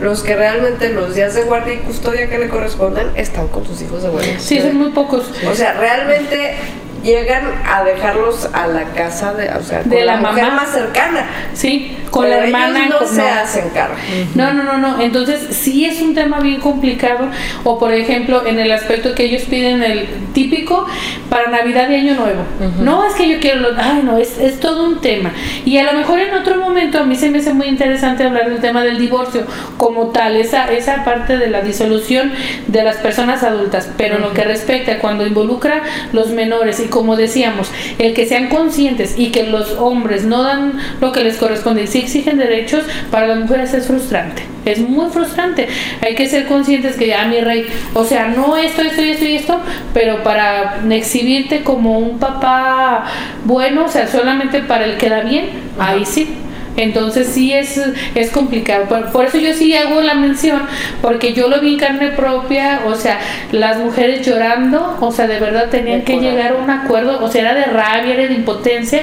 [0.00, 3.80] los que realmente los días de guardia y custodia que le corresponden están con sus
[3.82, 4.34] hijos de guardia.
[4.34, 5.30] y Sí, son muy pocos.
[5.50, 6.54] o sea, realmente
[7.02, 10.56] llegan a dejarlos a la casa de, o sea, con De la, la mujer mamá.
[10.64, 11.26] más cercana.
[11.54, 12.78] Sí, con Pero la hermana.
[12.86, 13.28] ellos no con- se no.
[13.28, 13.94] hacen cargo.
[14.34, 15.00] No, no, no, no.
[15.00, 17.28] Entonces sí es un tema bien complicado.
[17.64, 20.86] O por ejemplo, en el aspecto que ellos piden el típico
[21.28, 22.42] para Navidad y Año Nuevo.
[22.80, 25.32] No es que yo quiero, lo- ay no, es, es todo un tema.
[25.64, 28.48] Y a lo mejor en otro momento a mí se me hace muy interesante hablar
[28.50, 29.44] del tema del divorcio
[29.76, 32.32] como tal, esa, esa parte de la disolución
[32.66, 33.88] de las personas adultas.
[33.96, 35.82] Pero en lo que respecta cuando involucra
[36.12, 40.78] los menores y como decíamos, el que sean conscientes y que los hombres no dan
[41.00, 44.42] lo que les corresponde sí exigen derechos, para las mujeres es frustrante.
[44.64, 45.68] Es muy frustrante.
[46.02, 49.24] Hay que ser conscientes que ya mi rey, o sea, no esto, esto y esto
[49.24, 49.60] y esto,
[49.94, 53.04] pero para exhibirte como un papá
[53.44, 56.36] bueno, o sea, solamente para el que da bien, ahí sí.
[56.76, 57.80] Entonces sí es,
[58.14, 58.86] es complicado.
[59.12, 60.62] Por, eso yo sí hago la mención,
[61.02, 63.18] porque yo lo vi en carne propia, o sea,
[63.52, 67.42] las mujeres llorando, o sea, de verdad tenían que llegar a un acuerdo, o sea,
[67.42, 69.02] era de rabia, era de impotencia,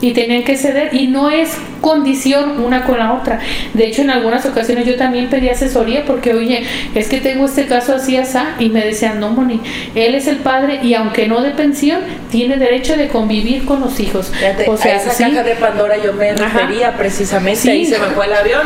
[0.00, 3.40] y tenían que ceder, y no es condición una con la otra.
[3.74, 6.64] De hecho, en algunas ocasiones yo también pedí asesoría porque, oye,
[6.94, 9.60] es que tengo este caso así, así, y me decían, no, Moni,
[9.94, 12.00] él es el padre y aunque no de pensión,
[12.30, 14.32] tiene derecho de convivir con los hijos.
[14.66, 18.26] o sea, a esa caja de Pandora yo me refería precisamente, ahí se me fue
[18.26, 18.62] el avión.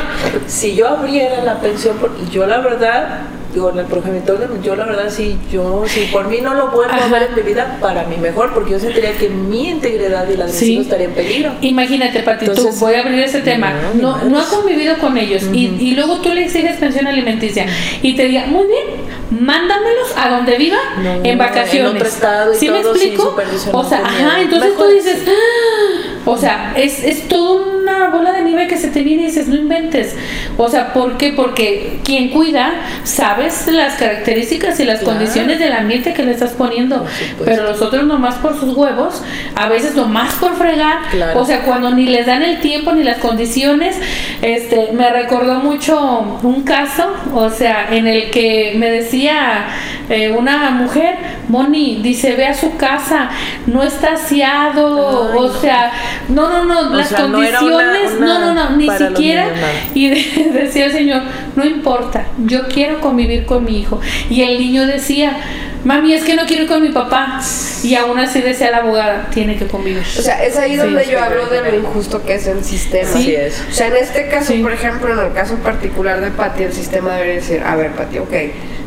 [0.47, 1.97] Si yo abriera la pensión,
[2.31, 3.23] yo la verdad
[3.53, 6.93] digo, en el progenitor, yo la verdad sí, yo, si por mí no lo vuelvo
[6.93, 10.37] a ver en mi vida, para mí mejor, porque yo sentiría que mi integridad y
[10.37, 11.53] la de mis estaría en peligro.
[11.61, 15.67] Imagínate, Pati, tú, voy a abrir ese tema, no, no, ha convivido con ellos y,
[15.79, 17.67] y, luego tú le exiges pensión alimenticia
[18.01, 18.85] y te diga, muy bien,
[19.31, 20.79] mándamelos a donde viva
[21.23, 21.91] en vacaciones.
[21.91, 23.37] En otro estado y ¿Sí me explico?
[23.73, 26.21] O sea, ajá, entonces tú dices, ¡Ah!
[26.25, 27.72] o sea, es, es todo
[28.03, 30.17] una bola de nieve que se te viene y dices, no inventes.
[30.57, 31.33] O sea, ¿por qué?
[31.33, 32.73] Porque quien cuida,
[33.05, 37.07] sabes las características y las condiciones del ambiente que le estás poniendo.
[37.45, 39.23] Pero los otros nomás por sus huevos,
[39.55, 40.99] a veces nomás por fregar.
[41.35, 43.97] O sea, cuando ni les dan el tiempo ni las condiciones.
[44.43, 49.67] Este, me recordó mucho un caso, o sea, en el que me decía
[50.09, 51.15] eh, una mujer,
[51.53, 53.29] Moni, dice, ve a su casa,
[53.67, 55.93] no está aseado, o sea,
[56.31, 59.49] no, no, no, las condiciones, no, no, no, ni siquiera.
[59.93, 60.09] Y
[60.55, 61.21] decía el Señor,
[61.55, 64.01] no importa, yo quiero convivir con mi hijo.
[64.31, 65.37] Y el niño decía,
[65.85, 67.43] mami, es que no quiero ir con mi papá.
[67.83, 70.07] Y aún así decía la abogada, tiene que convivir.
[70.19, 73.11] O sea, es ahí donde yo hablo de lo injusto que es el sistema.
[73.11, 73.35] Sí.
[73.35, 73.63] es.
[73.69, 77.13] O sea, en este caso, por ejemplo, en el caso particular de Pati, el sistema
[77.13, 78.33] debería decir, a ver, Pati, ok,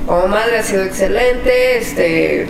[0.05, 2.47] como madre ha sido excelente, este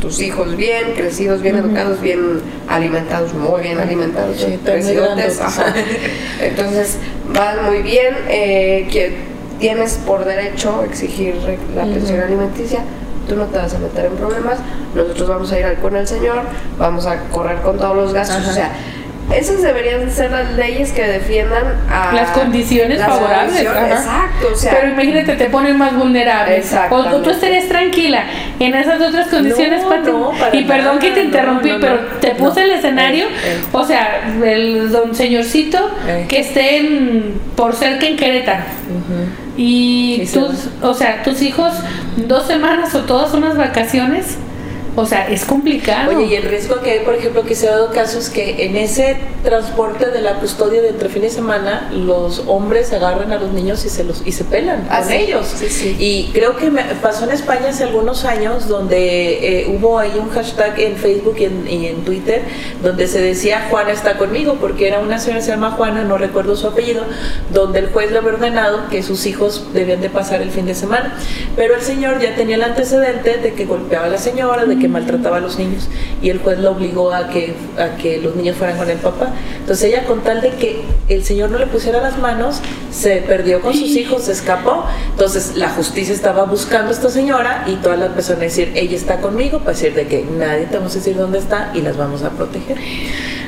[0.00, 4.58] tus hijos bien, crecidos, bien educados, bien alimentados, muy bien alimentados, sí,
[6.40, 6.98] Entonces,
[7.32, 9.16] van muy bien, eh, que
[9.60, 11.36] tienes por derecho exigir
[11.76, 12.80] la pensión alimenticia,
[13.28, 14.58] tú no te vas a meter en problemas,
[14.94, 16.42] nosotros vamos a ir con el Señor,
[16.78, 18.72] vamos a correr con todos los gastos, o sea,
[19.30, 23.60] esas deberían ser las leyes que defiendan a las condiciones favorables.
[23.60, 26.62] Exacto, o sea, pero imagínate, te ponen más vulnerable.
[26.90, 28.24] O, tú estarías tranquila
[28.58, 33.26] en esas otras condiciones, no, Y perdón que te interrumpí, pero te puse el escenario,
[33.72, 35.78] o sea, el don señorcito
[36.28, 38.64] que esté en, por cerca en Querétaro.
[39.56, 41.72] Y tus, o sea, tus hijos
[42.16, 44.38] dos semanas o todas unas vacaciones
[44.94, 46.16] o sea, es complicado.
[46.16, 48.76] Oye, y el riesgo que hay, por ejemplo, que se ha dado casos que en
[48.76, 53.52] ese transporte de la custodia de entre fin de semana, los hombres agarran a los
[53.52, 55.46] niños y se los y se pelan a ah, ellos.
[55.46, 55.96] Sí, sí.
[55.98, 60.30] Y creo que me pasó en España hace algunos años donde eh, hubo ahí un
[60.30, 62.42] hashtag en Facebook y en, y en, Twitter
[62.82, 66.18] donde se decía Juana está conmigo, porque era una señora que se llama Juana, no
[66.18, 67.04] recuerdo su apellido,
[67.52, 70.74] donde el juez le había ordenado que sus hijos debían de pasar el fin de
[70.74, 71.16] semana.
[71.56, 74.81] Pero el señor ya tenía el antecedente de que golpeaba a la señora, de que
[74.88, 75.88] maltrataba a los niños
[76.22, 79.30] y el juez la obligó a que, a que los niños fueran con el papá.
[79.58, 82.60] Entonces ella con tal de que el señor no le pusiera las manos,
[82.90, 84.84] se perdió con sus hijos, se escapó.
[85.10, 89.20] Entonces la justicia estaba buscando a esta señora y todas las personas decir, ella está
[89.20, 92.22] conmigo, para decir de que nadie te vamos a decir dónde está y las vamos
[92.22, 92.76] a proteger.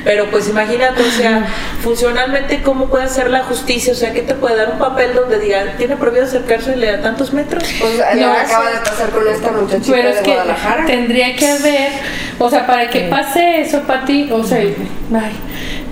[0.05, 1.47] Pero pues imagínate, o sea,
[1.81, 5.39] funcionalmente cómo puede ser la justicia, o sea, ¿qué te puede dar un papel donde
[5.39, 7.63] diga, tiene prohibido acercarse a tantos metros?
[7.79, 10.85] Pues no, acaba de pasar con esta muchachita pero es de Guadalajara.
[10.85, 11.91] Tendría que haber,
[12.37, 14.75] o sea, para que pase eso, Pati, o sea, ay,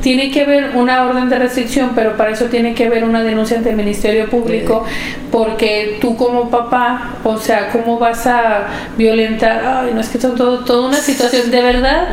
[0.04, 3.58] tiene que haber una orden de restricción, pero para eso tiene que haber una denuncia
[3.58, 4.84] ante el Ministerio Público,
[5.32, 9.64] porque tú como papá, o sea, ¿cómo vas a violentar?
[9.66, 12.10] Ay, no es que son todo, toda una situación, de verdad.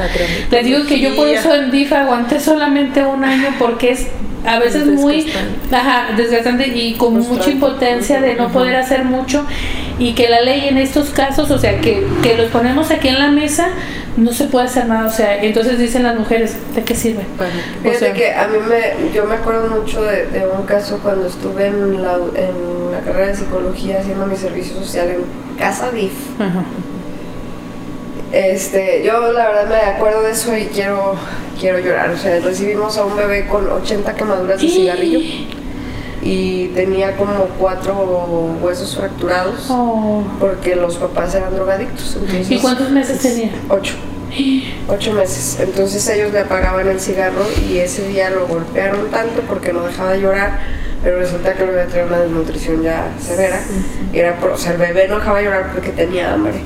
[0.53, 4.07] Le digo que yo por eso en DIF aguanté solamente un año porque es
[4.47, 5.27] a veces muy
[5.71, 9.45] ajá, desgastante y con mucha impotencia de no poder hacer mucho
[9.99, 13.19] y que la ley en estos casos, o sea, que, que los ponemos aquí en
[13.19, 13.69] la mesa,
[14.17, 17.25] no se puede hacer nada, o sea, entonces dicen las mujeres, ¿de qué sirve?
[17.83, 22.03] Fíjate que a mí me, yo me acuerdo mucho de, un caso cuando estuve en
[22.03, 26.13] la, en la carrera de psicología haciendo mi servicio social en Casa DIF.
[28.33, 31.15] Este, yo la verdad me acuerdo de eso y quiero,
[31.59, 32.11] quiero llorar.
[32.11, 35.21] O sea, recibimos a un bebé con 80 quemaduras de cigarrillo
[36.23, 37.95] y tenía como cuatro
[38.63, 40.23] huesos fracturados oh.
[40.39, 42.19] porque los papás eran drogadictos.
[42.49, 43.51] ¿Y cuántos meses tenía?
[43.69, 43.95] Ocho.
[44.89, 45.59] Ocho meses.
[45.61, 50.13] Entonces ellos le apagaban el cigarro y ese día lo golpearon tanto porque no dejaba
[50.13, 50.61] de llorar,
[51.03, 53.61] pero resulta que el bebé tenía una desnutrición ya severa.
[54.13, 56.61] y era por- o sea, el bebé no dejaba de llorar porque tenía hambre.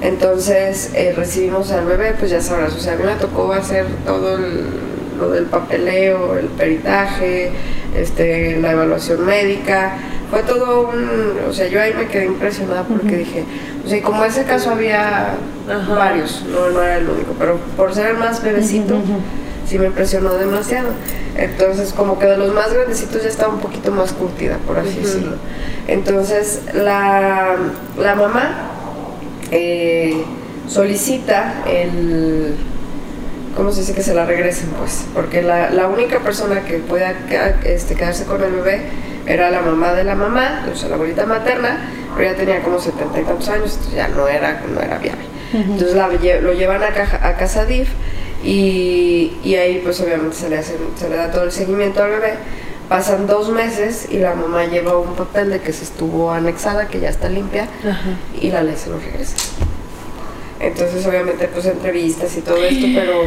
[0.00, 3.86] Entonces eh, recibimos al bebé, pues ya sabrás, o sea, a mí me tocó hacer
[4.06, 7.50] todo el- lo del papeleo, el peritaje,
[7.96, 9.92] este, la evaluación médica.
[10.30, 13.44] Fue todo un, o sea, yo ahí me quedé impresionada porque dije,
[13.84, 15.34] o sea, y como ese caso había
[15.68, 15.94] Ajá.
[15.94, 18.96] varios, no, no era el único, pero por ser el más bebecito,
[19.66, 20.88] sí me impresionó demasiado.
[21.36, 25.00] Entonces, como que de los más grandecitos ya estaba un poquito más curtida, por así
[25.00, 25.36] decirlo.
[25.88, 27.56] Entonces, la,
[27.98, 28.70] la mamá
[29.50, 30.24] eh,
[30.68, 32.56] solicita el
[33.56, 34.68] ¿cómo se dice que se la regresen?
[34.78, 38.82] Pues, porque la, la única persona que queda- este, quedarse con el bebé
[39.26, 41.78] era la mamá de la mamá, o sea, la abuelita materna,
[42.16, 45.24] pero ya tenía como setenta y tantos años, ya no era, no era viable.
[45.52, 47.88] Entonces la lo llevan a, caja- a casa DIF
[48.42, 52.10] y, y ahí pues obviamente se le, hace- se le da todo el seguimiento al
[52.10, 52.34] bebé.
[52.88, 57.00] Pasan dos meses y la mamá lleva un papel de que se estuvo anexada, que
[57.00, 57.66] ya está limpia,
[58.40, 59.36] y la ley se lo regresa.
[60.60, 63.22] Entonces, obviamente, pues entrevistas y todo esto, pero,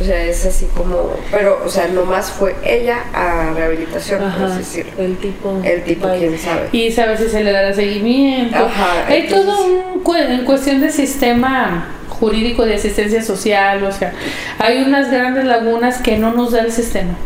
[0.00, 4.46] o sea, es así como, pero, o sea, nomás fue ella a rehabilitación, por Ajá,
[4.46, 4.92] así decirlo.
[4.98, 5.60] el tipo.
[5.64, 6.68] El tipo, quién sabe.
[6.72, 8.56] y sabe si se le dará seguimiento.
[8.56, 11.88] Ajá, Hay entonces- todo un en cuestión de sistema
[12.22, 14.12] jurídico de asistencia social, o sea,
[14.60, 17.16] hay unas grandes lagunas que no nos da el sistema.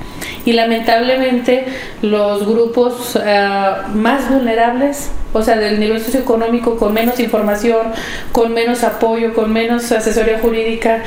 [0.46, 1.66] Y lamentablemente
[2.00, 7.88] los grupos ah, más vulnerables, o sea, del nivel socioeconómico, con menos información,
[8.32, 11.02] con menos apoyo, con menos asesoría jurídica,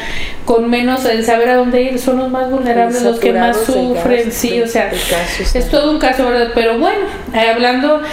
[0.45, 4.31] con menos el saber a dónde ir, son los más vulnerables, los que más sufren,
[4.31, 6.51] sí, o sea, de casos es todo un caso, ¿verdad?
[6.53, 8.03] Pero bueno, eh, hablando,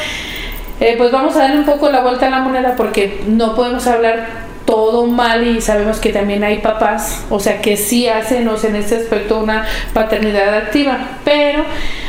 [0.80, 3.86] eh, pues vamos a darle un poco la vuelta a la moneda porque no podemos
[3.86, 8.58] hablar todo mal y sabemos que también hay papás, o sea, que sí hacen, o
[8.58, 9.64] sea, en este aspecto una
[9.94, 10.98] paternidad activa.
[11.24, 11.64] Pero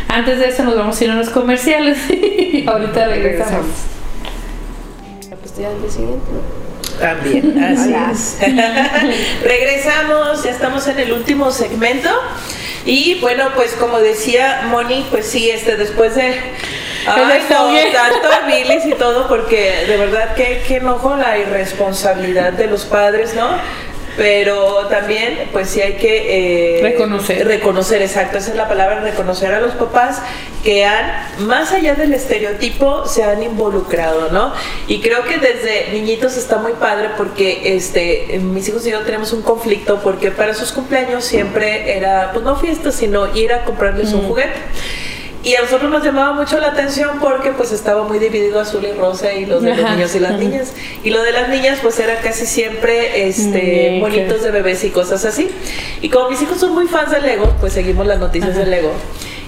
[0.09, 3.67] antes de eso nos vamos a ir a unos comerciales y ahorita regresamos.
[5.41, 6.66] Pues ya el día siguiente.
[6.99, 8.37] También, así es.
[9.43, 12.09] Regresamos, ya estamos en el último segmento.
[12.85, 16.35] Y bueno, pues como decía Moni, pues sí, este después de
[17.05, 22.67] ay, no, tanto bilis y todo, porque de verdad que, que enojo la irresponsabilidad de
[22.67, 23.49] los padres, ¿no?
[24.18, 27.47] Pero también, pues sí hay que eh, Reconocer.
[27.47, 30.22] reconocer, exacto, esa es la palabra, reconocer a los papás
[30.63, 31.05] que han,
[31.45, 34.53] más allá del estereotipo, se han involucrado, ¿no?
[34.88, 39.32] Y creo que desde niñitos está muy padre porque este, mis hijos y yo tenemos
[39.34, 44.13] un conflicto porque para sus cumpleaños siempre era, pues no fiesta, sino ir a comprarles
[44.13, 44.55] un juguete.
[45.47, 48.91] Y a nosotros nos llamaba mucho la atención porque pues estaba muy dividido azul y
[48.91, 49.95] rosa y los de los Ajá.
[49.95, 50.73] niños y las niñas.
[51.05, 55.23] Y lo de las niñas pues era casi siempre este bonitos de bebés y cosas
[55.23, 55.49] así.
[56.01, 58.59] Y como mis hijos son muy fans de Lego, pues seguimos las noticias Ajá.
[58.59, 58.91] de Lego.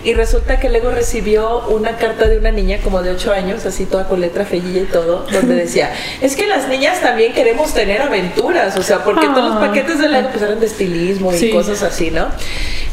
[0.02, 3.84] Y resulta que Lego recibió una carta de una niña como de 8 años, así
[3.86, 5.92] toda con letra feilla y todo, donde decía,
[6.22, 10.08] es que las niñas también queremos tener aventuras, o sea, porque todos los paquetes de
[10.08, 11.50] Lego pues eran de estilismo y Sí.
[11.52, 12.28] cosas así, ¿no?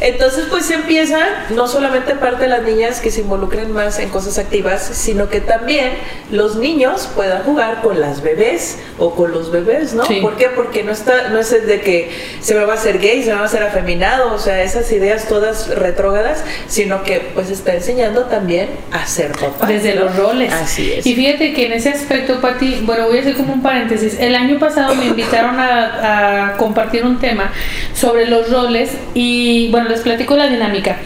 [0.01, 1.19] Entonces pues se empieza,
[1.51, 5.41] no solamente parte de las niñas que se involucren más en cosas activas, sino que
[5.41, 5.93] también
[6.31, 10.05] los niños puedan jugar con las bebés o con los bebés, ¿no?
[10.05, 10.21] Sí.
[10.21, 10.49] ¿Por qué?
[10.49, 13.37] Porque no está, no es de que se me va a hacer gay, se me
[13.37, 18.25] va a hacer afeminado, o sea, esas ideas todas retrógradas, sino que pues está enseñando
[18.25, 19.67] también a ser papá.
[19.67, 20.05] Desde ¿no?
[20.05, 20.53] los roles.
[20.53, 21.07] Así es.
[21.07, 24.19] Y fíjate que en ese aspecto, Pati, bueno, voy a hacer como un paréntesis.
[24.19, 27.53] El año pasado me invitaron a, a compartir un tema
[27.95, 30.99] sobre los roles y, bueno, les platico la dinámica.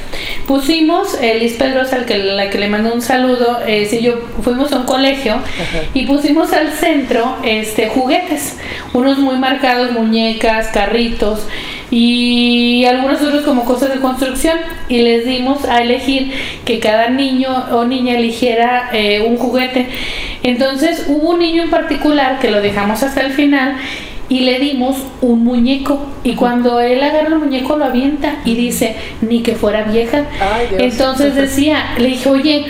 [0.46, 4.14] Pusimos, eh, Liz Pedrosa, al que, la que le mando un saludo, eh, sí, yo
[4.42, 5.36] fuimos a un colegio
[5.94, 8.58] y pusimos al centro este juguetes,
[8.92, 11.46] unos muy marcados, muñecas, carritos
[11.90, 14.58] y algunos otros como cosas de construcción
[14.88, 16.32] y les dimos a elegir
[16.64, 19.88] que cada niño o niña eligiera eh, un juguete.
[20.42, 23.76] Entonces hubo un niño en particular que lo dejamos hasta el final
[24.30, 28.96] y le dimos un muñeco y cuando él agarra el muñeco lo avienta y dice
[29.20, 30.24] ni que fuera vieja.
[30.40, 30.68] Ay.
[30.78, 32.66] Entonces decía, le dije, oye,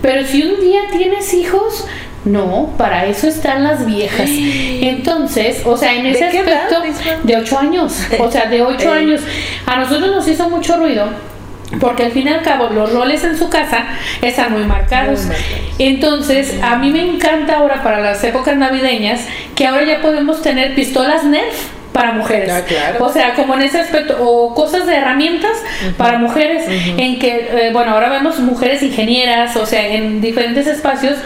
[0.00, 1.86] pero si un día tienes hijos,
[2.24, 4.28] no, para eso están las viejas.
[4.28, 8.78] Entonces, o sea, en ese ¿De edad, aspecto, de 8 años, o sea, de 8
[8.80, 8.88] Ey.
[9.04, 9.20] años.
[9.66, 11.10] A nosotros nos hizo mucho ruido.
[11.80, 13.86] Porque al fin y al cabo los roles en su casa
[14.20, 15.20] están muy marcados.
[15.20, 15.62] Muy marcados.
[15.78, 20.74] Entonces, a mí me encanta ahora para las épocas navideñas que ahora ya podemos tener
[20.74, 22.50] pistolas Nerf para mujeres.
[22.50, 23.04] Ah, claro.
[23.04, 25.52] O sea, como en ese aspecto, o cosas de herramientas
[25.96, 31.16] para mujeres, en que, eh, bueno, ahora vemos mujeres ingenieras, o sea, en diferentes espacios.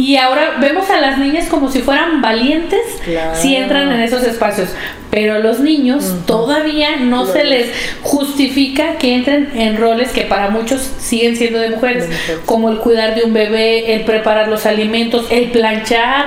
[0.00, 3.32] Y ahora vemos a las niñas como si fueran valientes Claro.
[3.34, 4.70] si entran en esos espacios.
[5.10, 7.66] pero a los niños todavía no se les
[8.02, 12.08] justifica que entren en roles que para muchos siguen siendo de mujeres,
[12.46, 16.26] como el cuidar de un bebé, el preparar los alimentos, el planchar.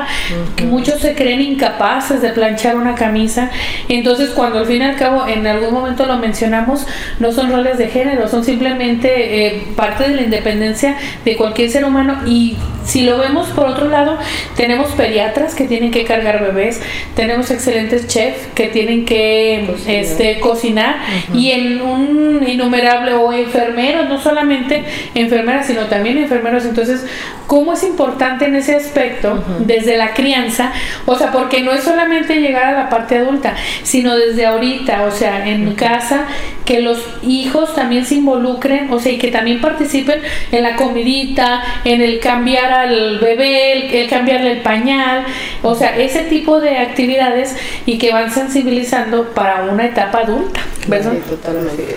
[0.66, 3.50] Muchos se creen incapaces de planchar una camisa.
[3.88, 6.86] Entonces, cuando al fin y al cabo en algún momento lo mencionamos,
[7.20, 11.86] no son roles de género, son simplemente eh, parte de la independencia de cualquier ser
[11.86, 14.18] humano y si lo vemos por otro lado,
[14.56, 16.82] tenemos pediatras que tienen que cargar bebés,
[17.16, 20.96] tenemos excelentes chefs que tienen que cocinar, este, cocinar
[21.34, 24.84] y en un innumerable o enfermeros, no solamente
[25.16, 26.66] enfermeras, sino también enfermeros.
[26.66, 27.06] Entonces,
[27.48, 30.72] ¿cómo es importante en ese aspecto desde la crianza?
[31.06, 35.12] O sea, porque no es solamente llegar a la parte adulta, sino desde ahorita, o
[35.12, 36.28] sea, en casa,
[36.66, 41.62] que los hijos también se involucren, o sea, y que también participen en la comidita,
[41.84, 45.26] en el cambiar al bebé, el, cambiarle el pañal,
[45.62, 51.14] o sea, ese tipo de actividades y que van sensibilizando para una etapa adulta, ¿verdad?
[51.14, 51.96] Sí, totalmente.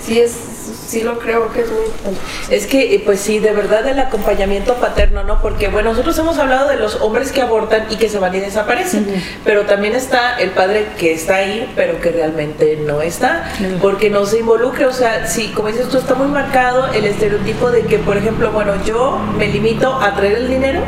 [0.00, 0.47] Sí, es
[0.88, 2.20] sí lo creo que es muy importante.
[2.50, 5.40] Es que, eh, pues sí, de verdad el acompañamiento paterno, ¿no?
[5.42, 8.40] Porque, bueno, nosotros hemos hablado de los hombres que abortan y que se van y
[8.40, 9.06] desaparecen,
[9.44, 13.44] pero también está el padre que está ahí, pero que realmente no está,
[13.82, 17.70] porque no se involucra, o sea, sí, como dices tú, está muy marcado el estereotipo
[17.70, 20.80] de que, por ejemplo, bueno, yo me limito a traer el dinero,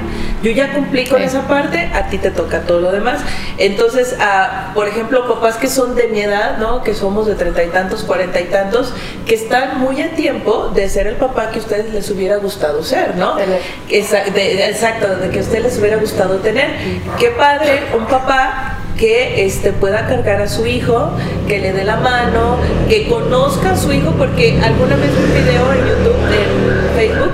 [0.43, 3.21] yo ya cumplí con esa parte, a ti te toca todo lo demás.
[3.59, 6.83] Entonces, a, por ejemplo, papás que son de mi edad, ¿no?
[6.83, 8.95] Que somos de treinta y tantos, cuarenta y tantos,
[9.27, 12.82] que están muy a tiempo de ser el papá que a ustedes les hubiera gustado
[12.82, 13.36] ser, ¿no?
[13.88, 16.68] Exacto, de que a ustedes les hubiera gustado tener.
[17.18, 21.11] Qué padre, un papá que este, pueda cargar a su hijo,
[21.49, 25.34] que le dé la mano, que conozca a su hijo, porque alguna vez vi un
[25.34, 27.32] video en YouTube, en Facebook,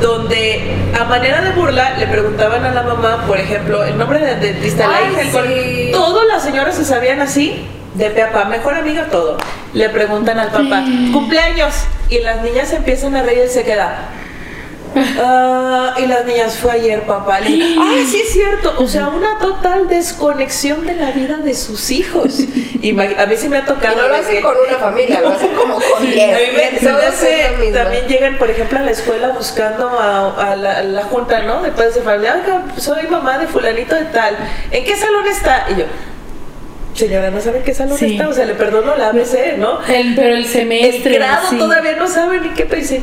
[0.00, 4.40] donde a manera de burla le preguntaban a la mamá, por ejemplo, el nombre del
[4.40, 7.66] dentista, la hija, el todas las señoras se sabían así,
[7.96, 9.38] de papá, mejor amiga, todo.
[9.72, 11.74] Le preguntan al papá, cumpleaños,
[12.08, 14.10] y las niñas empiezan a reír y se queda.
[15.18, 17.40] Ah, y las niñas fue ayer, papá.
[17.40, 18.74] Le ay, sí es cierto.
[18.78, 22.40] O sea, una total desconexión de la vida de sus hijos.
[22.40, 23.94] Y a mí sí me ha tocado.
[23.94, 26.80] Y no lo hacen con una familia, lo hacen como con 10.
[27.74, 31.62] también llegan, por ejemplo, a la escuela buscando a, la, junta, ¿no?
[31.62, 32.42] De padres de familia.
[32.78, 34.36] soy mamá de fulanito de tal.
[34.70, 35.66] ¿En qué salón está?
[35.70, 35.84] Y yo,
[36.96, 39.84] señora no sabe qué salón está, o sea, le perdono la ABC, ¿no?
[39.86, 41.12] El, pero el semestre.
[41.12, 43.02] El grado todavía no sabe ni qué pensé.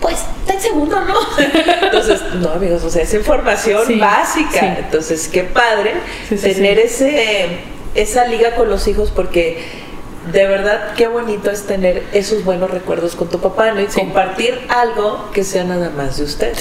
[0.00, 1.14] Pues está en segundo, ¿no?
[1.82, 4.78] Entonces, no, amigos, o sea, es información básica.
[4.78, 5.94] Entonces, qué padre
[6.40, 7.60] tener ese
[7.96, 9.85] esa liga con los hijos porque
[10.32, 13.80] de verdad qué bonito es tener esos buenos recuerdos con tu papá ¿no?
[13.80, 16.52] y compartir algo que sea nada más de usted.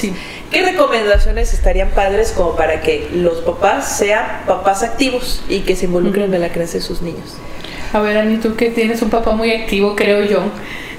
[0.52, 5.86] ¿Qué recomendaciones estarían padres como para que los papás sean papás activos y que se
[5.86, 7.36] involucren en la crianza de sus niños?
[7.94, 10.44] A ver, Ani, tú que tienes un papá muy activo, creo yo.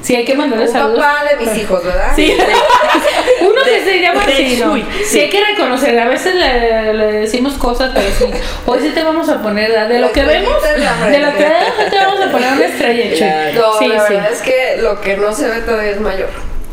[0.03, 1.01] Sí, hay que mandarle saludos.
[1.01, 2.13] papá de mis hijos, ¿verdad?
[2.15, 2.33] Sí.
[3.41, 4.77] Uno que se llama así, ¿no?
[5.05, 5.21] Sí.
[5.21, 5.99] hay que reconocer.
[5.99, 8.25] A veces le, decimos cosas, pero sí.
[8.65, 11.97] Hoy sí te vamos a poner, de lo que vemos, de lo que vemos, te
[11.97, 15.49] vamos a poner una estrella, No, sí, la verdad es que lo que no se
[15.49, 16.29] ve todavía es mayor.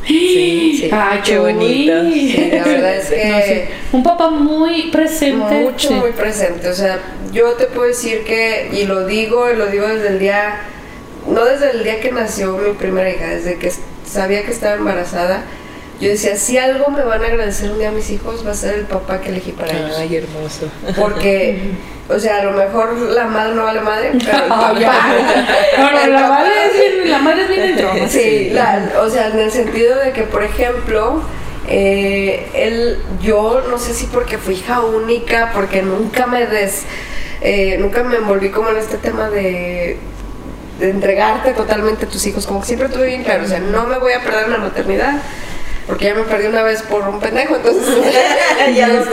[0.06, 0.90] Sí, sí.
[0.92, 1.94] Ay, qué bonito.
[2.04, 3.70] Sí, la verdad es que.
[3.92, 5.56] Un papá muy presente.
[5.56, 6.68] Mucho, muy presente.
[6.68, 7.00] O sea,
[7.32, 10.60] yo te puedo decir que, y lo digo, y lo digo desde el día
[11.28, 13.72] no desde el día que nació mi primera hija, desde que
[14.06, 15.44] sabía que estaba embarazada,
[16.04, 18.56] yo decía, si algo me van a agradecer un día a mis hijos, va a
[18.56, 19.96] ser el papá que elegí para ellos.
[19.98, 20.70] Ay, hermoso.
[21.00, 21.72] Porque,
[22.10, 24.74] o sea, a lo mejor la madre no vale madre, pero el papá.
[24.74, 27.92] no, no, la, madre es, la madre es bien dentro.
[28.08, 28.54] Sí,
[29.00, 31.22] o sea, en el sentido de que, por ejemplo,
[31.68, 36.84] eh, él, yo no sé si porque fui hija única, porque nunca me des,
[37.42, 39.98] eh, nunca me envolví como en este tema de
[40.80, 43.86] de entregarte totalmente a tus hijos, como que siempre tuve bien claro, o sea, no
[43.86, 45.22] me voy a perder en la maternidad,
[45.88, 47.84] porque ya me perdí una vez por un pendejo, entonces
[48.76, 49.08] ya dos,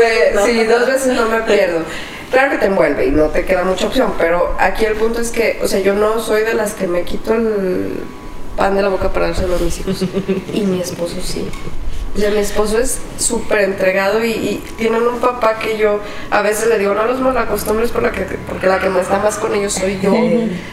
[0.46, 1.82] sí, dos veces no me pierdo.
[2.30, 5.30] Claro que te envuelve y no te queda mucha opción, pero aquí el punto es
[5.30, 8.04] que, o sea, yo no soy de las que me quito el
[8.56, 10.04] pan de la boca para dárselo a mis hijos.
[10.52, 11.48] Y mi esposo sí.
[12.14, 16.00] O sea, mi esposo es súper entregado y, y, tienen un papá que yo
[16.30, 19.18] a veces le digo, no los malacostumbres por la que, porque la que me está
[19.18, 20.14] más con ellos soy yo.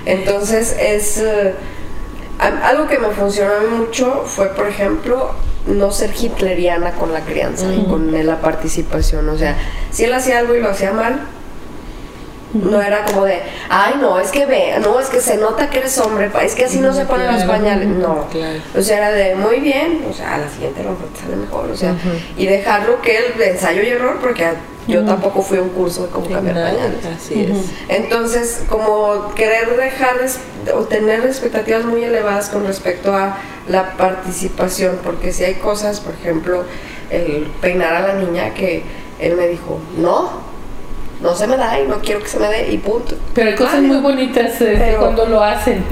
[0.06, 1.18] Entonces es...
[1.18, 1.54] Eh,
[2.40, 5.32] algo que me funcionó mucho fue, por ejemplo,
[5.68, 9.30] no ser hitleriana con la crianza y con la participación.
[9.30, 9.56] O sea,
[9.92, 11.20] si él hacía algo y lo hacía mal,
[12.54, 13.40] no era como de,
[13.70, 16.66] ay, no, es que ve, no, es que se nota que eres hombre, es que
[16.66, 17.88] así no se ponen los pañales.
[17.88, 18.26] No.
[18.76, 21.76] O sea, era de, muy bien, o sea, a la siguiente lo sale mejor, o
[21.76, 21.96] sea,
[22.38, 24.46] y dejarlo que el ensayo y error, porque
[24.88, 27.06] Yo tampoco fui a un curso de cómo cambiar pañales.
[27.06, 27.58] Así es.
[27.90, 30.16] Entonces, como querer dejar
[30.74, 36.14] o tener expectativas muy elevadas con respecto a la participación, porque si hay cosas, por
[36.14, 36.64] ejemplo,
[37.10, 38.84] el peinar a la niña que
[39.20, 40.30] él me dijo, no,
[41.22, 43.16] no se me da y no quiero que se me dé y punto.
[43.34, 43.88] Pero hay cosas Vale.
[43.88, 45.84] muy bonitas eh, Pero- cuando lo hacen.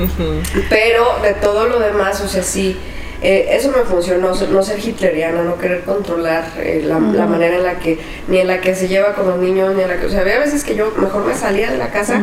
[0.70, 2.78] Pero de todo lo demás, o sea, sí,
[3.22, 7.64] eh, eso me funcionó, no ser hitleriana, no querer controlar eh, la, la manera en
[7.64, 10.06] la que, ni en la que se lleva con los niños, ni en la que,
[10.06, 12.22] o sea, había veces que yo mejor me salía de la casa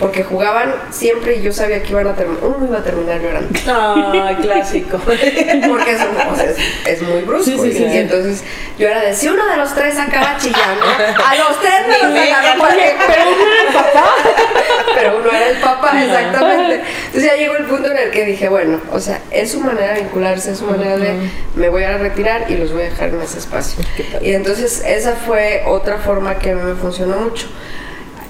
[0.00, 3.50] porque jugaban siempre y yo sabía que iban a terminar, uno iba a terminar llorando.
[3.68, 4.98] Ah, clásico.
[4.98, 7.44] Porque eso o sea, es, es muy brusco.
[7.44, 7.98] Sí, sí, y, sí, y sí.
[7.98, 8.42] entonces
[8.78, 12.16] yo era de si uno de los tres acaba chillando, a los tres me los
[12.16, 14.14] Pero uno era el papá.
[14.94, 16.80] pero uno era el papá, exactamente.
[17.06, 19.92] Entonces ya llegó el punto en el que dije, bueno, o sea, es su manera
[19.92, 20.06] de
[20.38, 21.14] es su manera de,
[21.56, 23.82] me voy a retirar y los voy a dejar en ese espacio.
[24.22, 27.46] Y entonces esa fue otra forma que a mí me funcionó mucho.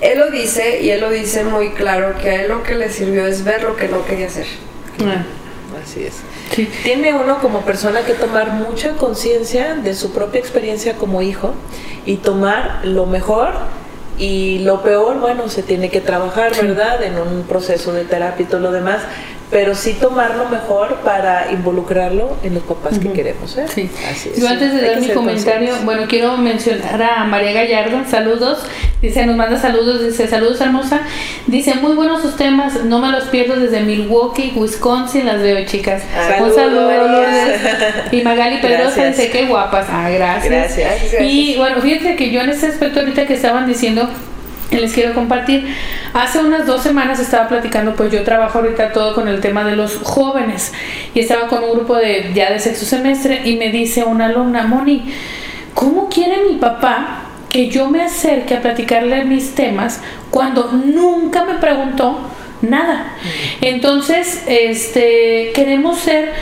[0.01, 2.91] Él lo dice y él lo dice muy claro que a él lo que le
[2.91, 4.47] sirvió es ver lo que no quería hacer.
[5.05, 5.25] Ah,
[5.83, 6.15] Así es.
[6.55, 6.69] sí.
[6.83, 11.55] Tiene uno como persona que tomar mucha conciencia de su propia experiencia como hijo
[12.07, 13.53] y tomar lo mejor
[14.19, 17.03] y lo peor, bueno, se tiene que trabajar, ¿verdad?
[17.03, 19.03] En un proceso de terapia y todo lo demás,
[19.51, 23.67] pero sí tomar lo mejor para involucrarlo en los papás que queremos, ¿eh?
[23.69, 23.91] Sí.
[24.11, 24.41] Así es.
[24.41, 28.65] Yo antes de Hay dar mi ser comentario, bueno, quiero mencionar a María Gallardo, saludos,
[29.03, 31.01] dice, nos manda saludos, dice, saludos hermosa,
[31.49, 36.03] dice, muy buenos sus temas, no me los pierdo desde Milwaukee, Wisconsin, las veo chicas.
[36.29, 36.91] Saludos, Un saludo.
[38.13, 40.77] Y Magali Pedrosa dice, qué guapas, ah, gracias.
[40.77, 41.23] Gracias.
[41.23, 44.09] Y bueno, fíjense que yo en este aspecto ahorita que estaban diciendo,
[44.71, 45.67] que les quiero compartir.
[46.15, 49.77] Hace unas dos semanas estaba platicando, pues yo trabajo ahorita todo con el tema de
[49.77, 50.73] los jóvenes
[51.15, 54.67] y estaba con un grupo de ya de sexto semestre y me dice una alumna,
[54.67, 55.13] Moni,
[55.75, 60.01] ¿cómo quiere mi papá que yo me acerque a platicarle mis temas
[60.31, 62.19] cuando nunca me preguntó
[62.63, 63.15] nada?
[63.61, 66.33] Entonces, este, queremos ser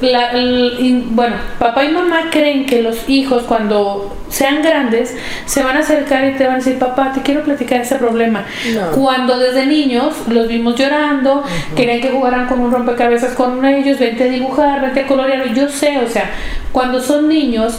[0.00, 5.16] la- el- y, bueno, papá y mamá creen que los hijos cuando sean grandes
[5.46, 8.44] se van a acercar y te van a decir, papá, te quiero platicar ese problema.
[8.74, 8.90] No.
[8.90, 11.42] Cuando desde niños los vimos llorando,
[11.74, 15.54] querían que jugaran con un rompecabezas con ellos, vente a dibujar, vente a colorear.
[15.54, 16.30] Yo sé, o sea,
[16.72, 17.78] cuando son niños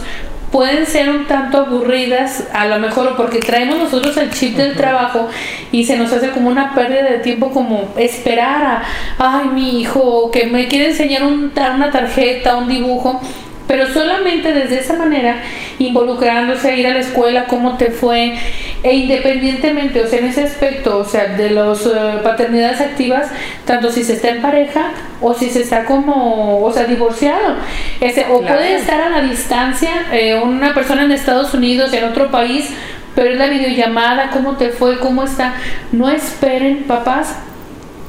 [0.50, 5.28] pueden ser un tanto aburridas, a lo mejor porque traemos nosotros el chip del trabajo
[5.72, 8.82] y se nos hace como una pérdida de tiempo como esperar a,
[9.18, 13.20] ay, mi hijo, que me quiere enseñar un, una tarjeta, un dibujo.
[13.66, 15.42] Pero solamente desde esa manera,
[15.78, 18.34] involucrándose a ir a la escuela, cómo te fue,
[18.82, 21.78] e independientemente, o sea, en ese aspecto, o sea, de las
[22.22, 23.28] paternidades activas,
[23.64, 27.56] tanto si se está en pareja o si se está como, o sea, divorciado,
[28.00, 28.54] ese, o Claro.
[28.54, 32.70] puede estar a la distancia, eh, una persona en Estados Unidos, en otro país,
[33.16, 35.54] pero es la videollamada, cómo te fue, cómo está.
[35.90, 37.34] No esperen, papás,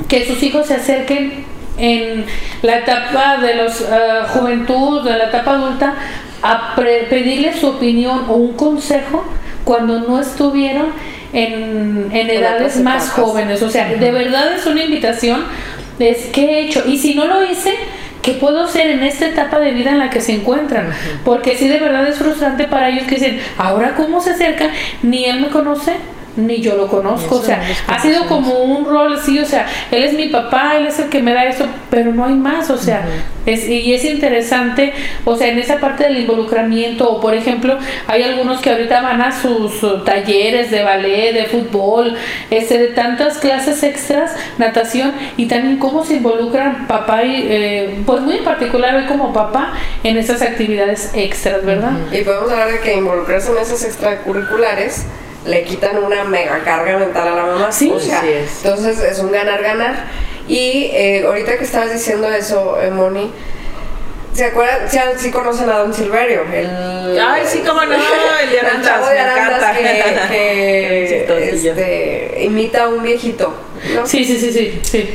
[0.07, 1.45] que sus hijos se acerquen
[1.79, 2.25] en
[2.61, 3.85] la etapa de los eh,
[4.33, 5.95] juventud, de la etapa adulta,
[6.43, 9.25] a pre- pedirle su opinión o un consejo
[9.63, 10.87] cuando no estuvieron
[11.33, 13.23] en, en edades más etapas.
[13.23, 13.61] jóvenes.
[13.61, 15.43] O sea, de verdad es una invitación,
[15.99, 16.83] es qué he hecho.
[16.87, 17.73] Y si no lo hice,
[18.21, 20.89] ¿qué puedo hacer en esta etapa de vida en la que se encuentran?
[21.23, 24.71] Porque sí, de verdad es frustrante para ellos que dicen, ahora cómo se acerca,
[25.03, 25.93] ni él me conoce.
[26.35, 29.67] Ni yo lo conozco, Eso o sea, ha sido como un rol así, o sea,
[29.91, 32.69] él es mi papá, él es el que me da eso, pero no hay más,
[32.69, 33.03] o sea,
[33.45, 34.93] es, y es interesante,
[35.25, 37.77] o sea, en esa parte del involucramiento, o por ejemplo,
[38.07, 42.15] hay algunos que ahorita van a sus uh, talleres de ballet, de fútbol,
[42.51, 48.21] este, de tantas clases extras, natación, y también cómo se involucran papá y, eh, pues
[48.21, 49.73] muy en particular hoy como papá,
[50.03, 51.93] en esas actividades extras, ¿verdad?
[52.11, 55.05] Y podemos hablar de que involucrarse en esas extracurriculares
[55.45, 57.71] le quitan una mega carga mental a la mamá.
[57.71, 57.91] Sí.
[57.93, 58.63] o sea, Así es.
[58.65, 60.05] entonces es un ganar-ganar.
[60.47, 63.31] Y eh, ahorita que estabas diciendo eso, eh, Moni,
[64.33, 64.89] ¿se acuerdan?
[64.89, 66.43] Sí, sí conocen a Don Silverio.
[66.51, 70.27] El, Ay, sí, cómo no, el de el Arandas, chavo de me Arandas encanta.
[70.27, 73.53] que, que, este, imita a un viejito.
[73.95, 74.05] ¿no?
[74.07, 75.09] Sí, sí, sí, sí, sí.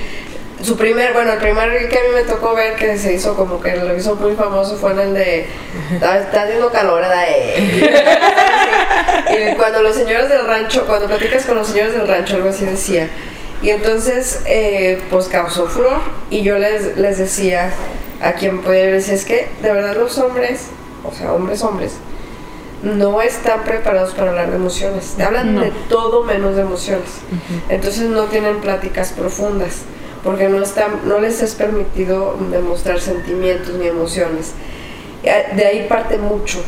[0.64, 3.34] Su primer, bueno, el primer reel que a mí me tocó ver que se hizo
[3.36, 5.46] como que lo hizo muy famoso fue en el de
[5.92, 7.02] está, haciendo calor.
[7.28, 7.90] Eh.
[9.52, 12.64] y cuando los señores del rancho, cuando platicas con los señores del rancho, algo así
[12.64, 13.10] decía.
[13.60, 16.00] Y entonces, eh, pues causó furor.
[16.30, 17.70] Y yo les, les decía
[18.22, 20.68] a quien podía decir, es que de verdad los hombres,
[21.04, 21.92] o sea, hombres, hombres,
[22.82, 25.14] no están preparados para hablar de emociones.
[25.22, 25.60] Hablan No.
[25.60, 27.10] de todo menos de emociones.
[27.68, 29.82] Entonces no tienen pláticas profundas
[30.24, 34.52] porque no están, no les es permitido demostrar sentimientos ni emociones.
[35.22, 36.62] De ahí parte mucho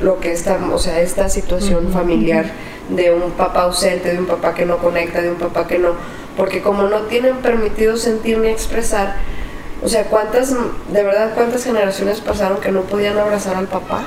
[0.00, 2.46] lo que está, o sea, esta situación familiar
[2.88, 5.90] de un papá ausente, de un papá que no conecta, de un papá que no,
[6.36, 9.16] porque como no tienen permitido sentir ni expresar,
[9.82, 14.02] o sea, cuántas, de verdad, cuántas generaciones pasaron que no podían abrazar al papá.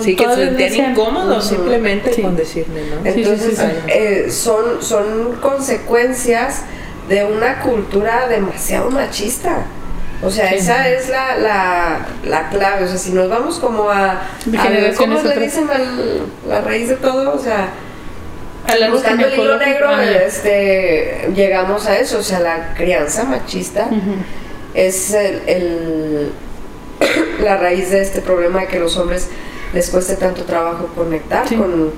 [0.00, 3.08] sí, que se sentían incómodos simplemente con decirle, ¿no?
[3.08, 3.58] Entonces,
[3.88, 6.62] eh, son, son consecuencias
[7.08, 9.64] de una cultura demasiado machista.
[10.22, 12.84] O sea, esa es la, la, la, clave.
[12.84, 15.68] O sea, si nos vamos como a, a ¿cómo le dicen
[16.48, 17.34] la raíz de todo?
[17.34, 17.68] O sea,
[18.90, 22.18] buscando el hilo negro, ah, este, llegamos a eso.
[22.18, 23.88] O sea, la crianza machista
[24.72, 26.32] es el,
[27.42, 29.28] la raíz de este problema de que los hombres
[29.74, 31.92] les cueste tanto trabajo conectar con,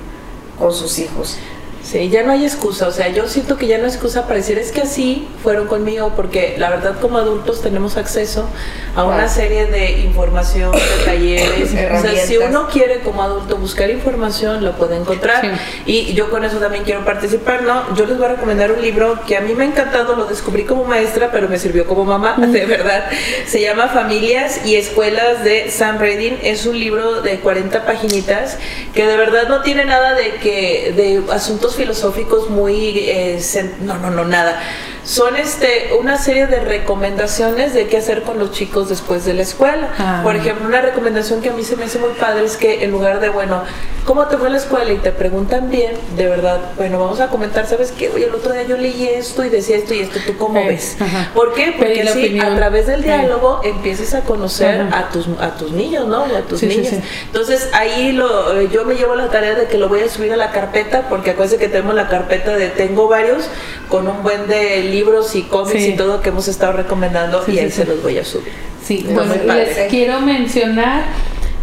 [0.59, 1.39] con sus hijos.
[1.87, 4.35] Sí, ya no hay excusa, o sea, yo siento que ya no hay excusa para
[4.35, 8.49] decir es que así fueron conmigo, porque la verdad como adultos tenemos acceso
[8.97, 13.89] a una serie de información, de talleres, o sea, si uno quiere como adulto buscar
[13.89, 15.45] información, lo puede encontrar.
[15.87, 17.95] Y yo con eso también quiero participar, ¿no?
[17.95, 20.65] Yo les voy a recomendar un libro que a mí me ha encantado, lo descubrí
[20.65, 23.05] como maestra, pero me sirvió como mamá, de verdad.
[23.47, 28.59] Se llama Familias y Escuelas de Sam Redding, es un libro de 40 paginitas
[28.93, 32.99] que de verdad no tiene nada de que de asuntos filosóficos muy...
[32.99, 33.41] Eh,
[33.83, 34.61] no, no, no, nada
[35.07, 39.43] son este una serie de recomendaciones de qué hacer con los chicos después de la
[39.43, 39.89] escuela.
[39.99, 40.21] Ah.
[40.25, 42.91] Por ejemplo, una recomendación que a mí se me hace muy padre es que en
[42.91, 43.63] lugar de, bueno,
[44.05, 44.93] ¿cómo te fue la escuela?
[44.93, 48.09] Y te preguntan bien, de verdad, bueno, vamos a comentar, ¿sabes qué?
[48.09, 50.97] Oye, el otro día yo leí esto y decía esto y esto, ¿tú cómo ves?
[51.35, 51.75] ¿Por qué?
[51.79, 56.25] Porque así, a través del diálogo empieces a conocer a tus, a tus niños, ¿no?
[56.25, 56.95] a tus niños.
[57.27, 60.33] Entonces, ahí lo, eh, yo me llevo la tarea de que lo voy a subir
[60.33, 63.49] a la carpeta, porque acuérdense que tenemos la carpeta de tengo varios,
[63.89, 67.71] con un buen de libros y cómics y todo que hemos estado recomendando y ahí
[67.71, 68.53] se los voy a subir.
[68.83, 71.05] Sí, bueno, les quiero mencionar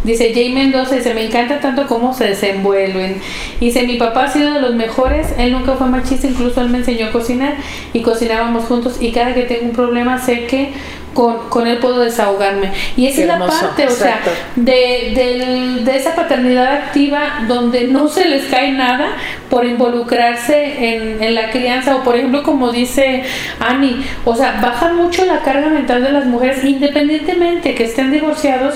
[0.04, 3.22] Dice Jay Mendoza, dice, me encanta tanto cómo se desenvuelven.
[3.58, 6.78] Dice, mi papá ha sido de los mejores, él nunca fue machista, incluso él me
[6.78, 7.56] enseñó a cocinar
[7.94, 10.72] y cocinábamos juntos y cada que tengo un problema sé que
[11.14, 12.72] con, con él puedo desahogarme.
[12.96, 14.20] Y esa es la parte, o sea,
[14.56, 19.12] de, de, esa paternidad activa donde no se les cae nada
[19.48, 23.22] por involucrarse en, en la crianza o por ejemplo como dice
[23.60, 28.74] Ani, o sea, baja mucho la carga mental de las mujeres independientemente que estén divorciados,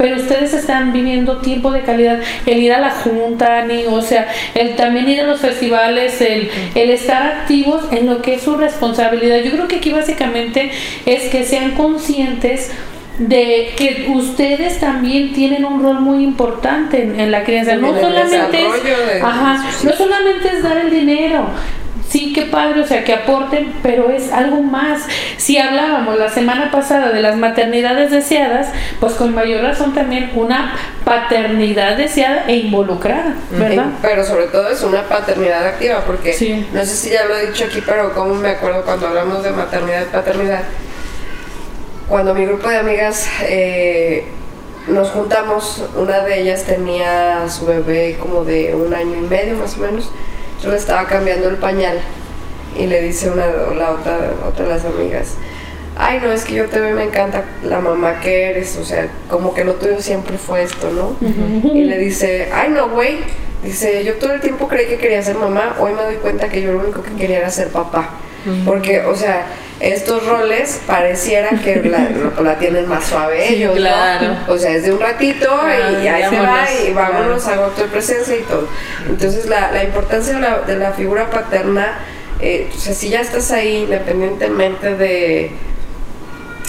[0.00, 4.28] pero ustedes están viviendo tiempo de calidad, el ir a la junta, ni, o sea,
[4.54, 8.56] el también ir a los festivales, el, el estar activos en lo que es su
[8.56, 9.40] responsabilidad.
[9.44, 10.70] Yo creo que aquí básicamente
[11.04, 12.70] es que sean conscientes
[13.18, 17.76] de que ustedes también tienen un rol muy importante en, la crianza.
[17.76, 18.64] No solamente,
[19.84, 21.46] no solamente es dar el dinero,
[22.10, 25.02] sí, qué padre, o sea, que aporten, pero es algo más.
[25.36, 30.74] Si hablábamos la semana pasada de las maternidades deseadas, pues con mayor razón también una
[31.04, 33.86] paternidad deseada e involucrada, ¿verdad?
[34.02, 37.64] Pero sobre todo es una paternidad activa, porque no sé si ya lo he dicho
[37.64, 40.62] aquí, pero como me acuerdo cuando hablamos de maternidad y paternidad,
[42.10, 44.24] cuando mi grupo de amigas eh,
[44.88, 49.78] nos juntamos, una de ellas tenía su bebé como de un año y medio más
[49.78, 50.10] o menos,
[50.60, 51.98] yo le estaba cambiando el pañal
[52.76, 55.34] y le dice una la otra, otra de las amigas,
[55.96, 59.54] ay no, es que yo veo, me encanta la mamá que eres, o sea, como
[59.54, 61.16] que lo tuyo siempre fue esto, ¿no?
[61.72, 63.18] Y le dice, ay no, güey,
[63.62, 66.60] dice, yo todo el tiempo creí que quería ser mamá, hoy me doy cuenta que
[66.60, 68.10] yo lo único que quería era ser papá,
[68.66, 69.46] porque, o sea,
[69.80, 74.36] estos roles pareciera que la, tienen más suave ellos, claro.
[74.48, 75.48] O sea, es de un ratito
[76.02, 78.68] y ahí se va y vámonos a de presencia y todo.
[79.08, 81.98] Entonces, la, la importancia de la, de la, figura paterna,
[82.40, 85.50] eh, o sea, si ya estás ahí, independientemente de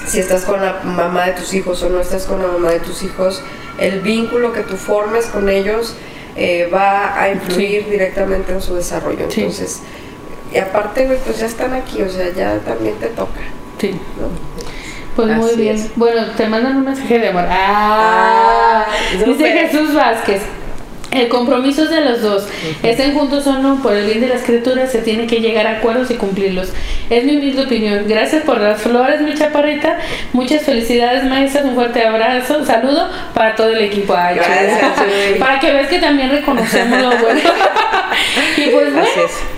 [0.07, 2.79] si estás con la mamá de tus hijos o no estás con la mamá de
[2.79, 3.43] tus hijos,
[3.77, 5.95] el vínculo que tú formes con ellos
[6.35, 9.25] eh, va a influir directamente en su desarrollo.
[9.29, 9.81] Entonces,
[10.51, 13.39] y aparte, pues ya están aquí, o sea, ya también te toca.
[13.79, 13.95] Sí.
[15.15, 15.91] Pues muy bien.
[15.95, 17.45] Bueno, te mandan un mensaje de amor.
[17.49, 20.41] Ah, ah dice Jesús Vázquez.
[21.11, 22.47] El compromiso es de los dos.
[22.83, 25.77] Estén juntos o no, por el bien de la escritura se tiene que llegar a
[25.77, 26.69] acuerdos y cumplirlos.
[27.09, 28.05] Es mi humilde opinión.
[28.07, 29.99] Gracias por las flores, mi chaparrita.
[30.31, 31.65] Muchas felicidades, maestras.
[31.65, 32.59] Un fuerte abrazo.
[32.59, 34.13] Un saludo para todo el equipo.
[34.13, 34.79] Gracias,
[35.37, 37.41] para que veas que también reconocemos lo bueno.
[38.57, 39.07] y pues bueno,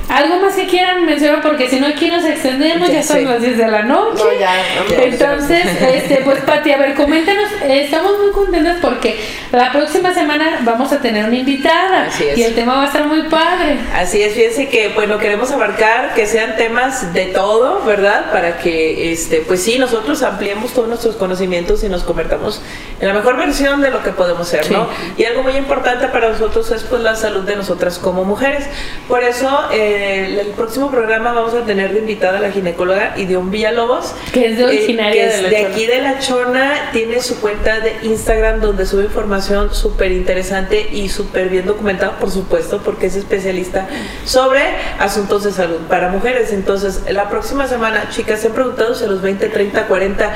[0.10, 3.42] algo más que quieran mencionar, porque si no aquí nos extendemos, ya, Ya son las
[3.42, 4.24] 10 de la noche.
[4.24, 9.20] No, ya, no, no, Entonces, este, pues Pati, a ver, coméntanos, estamos muy contentas porque
[9.52, 12.38] la próxima semana vamos a tener una invitada Así es.
[12.38, 13.78] y el tema va a estar muy padre.
[13.96, 18.32] Así es, fíjense que bueno, queremos abarcar que sean temas de todo, ¿verdad?
[18.32, 22.62] Para que este, pues sí, nosotros ampliemos todos nuestros conocimientos y nos convertamos
[23.00, 24.88] en la mejor versión de lo que podemos ser, ¿no?
[25.18, 28.66] Y algo muy importante para nosotros es pues la salud de nosotras como mujeres.
[29.08, 33.14] Por eso, eh, el, el próximo programa vamos a tener de invitada a la ginecóloga
[33.18, 34.14] Idiom Villalobos.
[34.32, 37.96] Que es de originaria que de es aquí de La Chona, tiene su cuenta de
[38.04, 43.88] Instagram donde sube información súper interesante y súper bien documentada, por supuesto, porque es especialista
[44.26, 44.62] sobre
[45.00, 46.52] asuntos de salud para mujeres.
[46.54, 50.34] Entonces, la próxima semana, chicas, se han preguntado si a los 20, 30, 40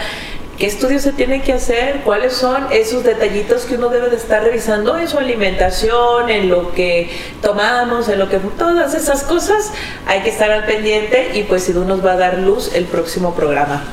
[0.58, 2.02] ¿Qué estudios se tienen que hacer?
[2.04, 6.72] ¿Cuáles son esos detallitos que uno debe de estar revisando en su alimentación, en lo
[6.72, 7.12] que
[7.44, 8.40] tomamos, en lo que...
[8.40, 9.72] Todas esas cosas
[10.08, 13.36] hay que estar al pendiente y pues Sidu nos va a dar luz el próximo
[13.36, 13.84] programa.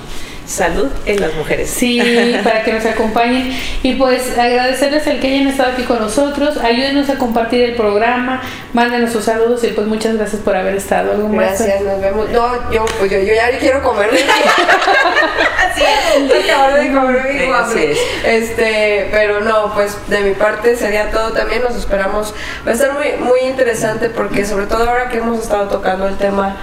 [0.46, 1.70] Salud en las mujeres.
[1.70, 1.98] Sí,
[2.44, 3.58] para que nos acompañen.
[3.82, 6.58] Y pues agradecerles el que hayan estado aquí con nosotros.
[6.58, 8.42] Ayúdenos a compartir el programa.
[8.74, 11.12] Mándenos sus saludos y pues muchas gracias por haber estado.
[11.12, 11.58] ¿Algo más?
[11.58, 12.28] Gracias, nos vemos.
[12.28, 14.10] No, yo, pues yo, yo ya quiero comer.
[15.70, 18.28] Así es, de comer mi.
[18.28, 21.62] Este, pero no, pues de mi parte sería todo también.
[21.62, 22.34] Nos esperamos.
[22.66, 26.16] Va a estar muy, muy interesante porque sobre todo ahora que hemos estado tocando el
[26.18, 26.56] tema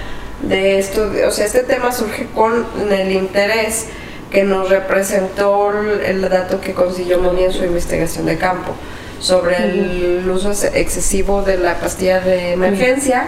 [0.44, 3.86] de esto, o sea, este tema surge con el interés
[4.32, 5.72] que nos representó
[6.06, 8.74] el, dato que consiguió Moni en su investigación de campo
[9.20, 13.28] sobre el uso ex- excesivo de la pastilla de emergencia.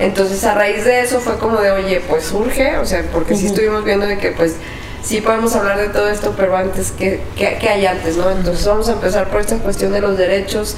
[0.00, 3.46] Entonces a raíz de eso fue como de, oye, pues surge, o sea, porque sí
[3.46, 4.54] estuvimos viendo de que pues
[5.02, 8.30] sí podemos hablar de todo esto, pero antes, ¿qué, qué, qué hay antes, no?
[8.30, 10.76] Entonces vamos a empezar por esta cuestión de los derechos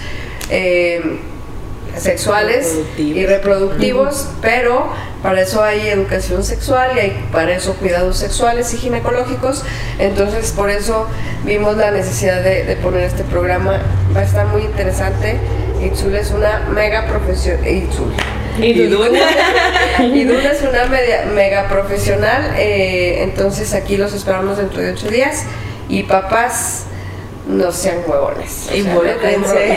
[0.50, 1.00] eh,
[1.96, 4.88] sexuales y reproductivos, pero
[5.22, 9.64] para eso hay educación sexual y hay para eso cuidados sexuales y ginecológicos.
[9.98, 11.06] Entonces por eso
[11.44, 13.80] vimos la necesidad de, de poner este programa.
[14.16, 15.38] Va a estar muy interesante.
[15.84, 17.58] Itzul es una mega profesión.
[17.66, 18.12] Itzul.
[18.58, 19.04] Y tú-
[20.02, 22.54] Y Duna es una media- mega profesional.
[22.56, 25.44] eh, entonces aquí los esperamos dentro de ocho días.
[25.88, 26.84] Y papás,
[27.50, 28.66] no sean huevones.
[28.66, 29.76] O sea, Involúcrense.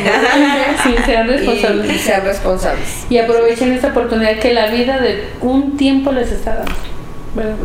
[0.83, 2.01] Sí, sean y, y responsables.
[2.01, 3.05] sean responsables.
[3.09, 6.71] Y aprovechen esta oportunidad que la vida de un tiempo les está dando.
[7.35, 7.55] ¿verdad?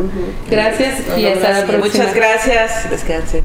[0.49, 1.65] Gracias y hasta la Gracias.
[1.69, 2.03] próxima.
[2.05, 2.89] Muchas gracias.
[2.89, 3.43] Descansen.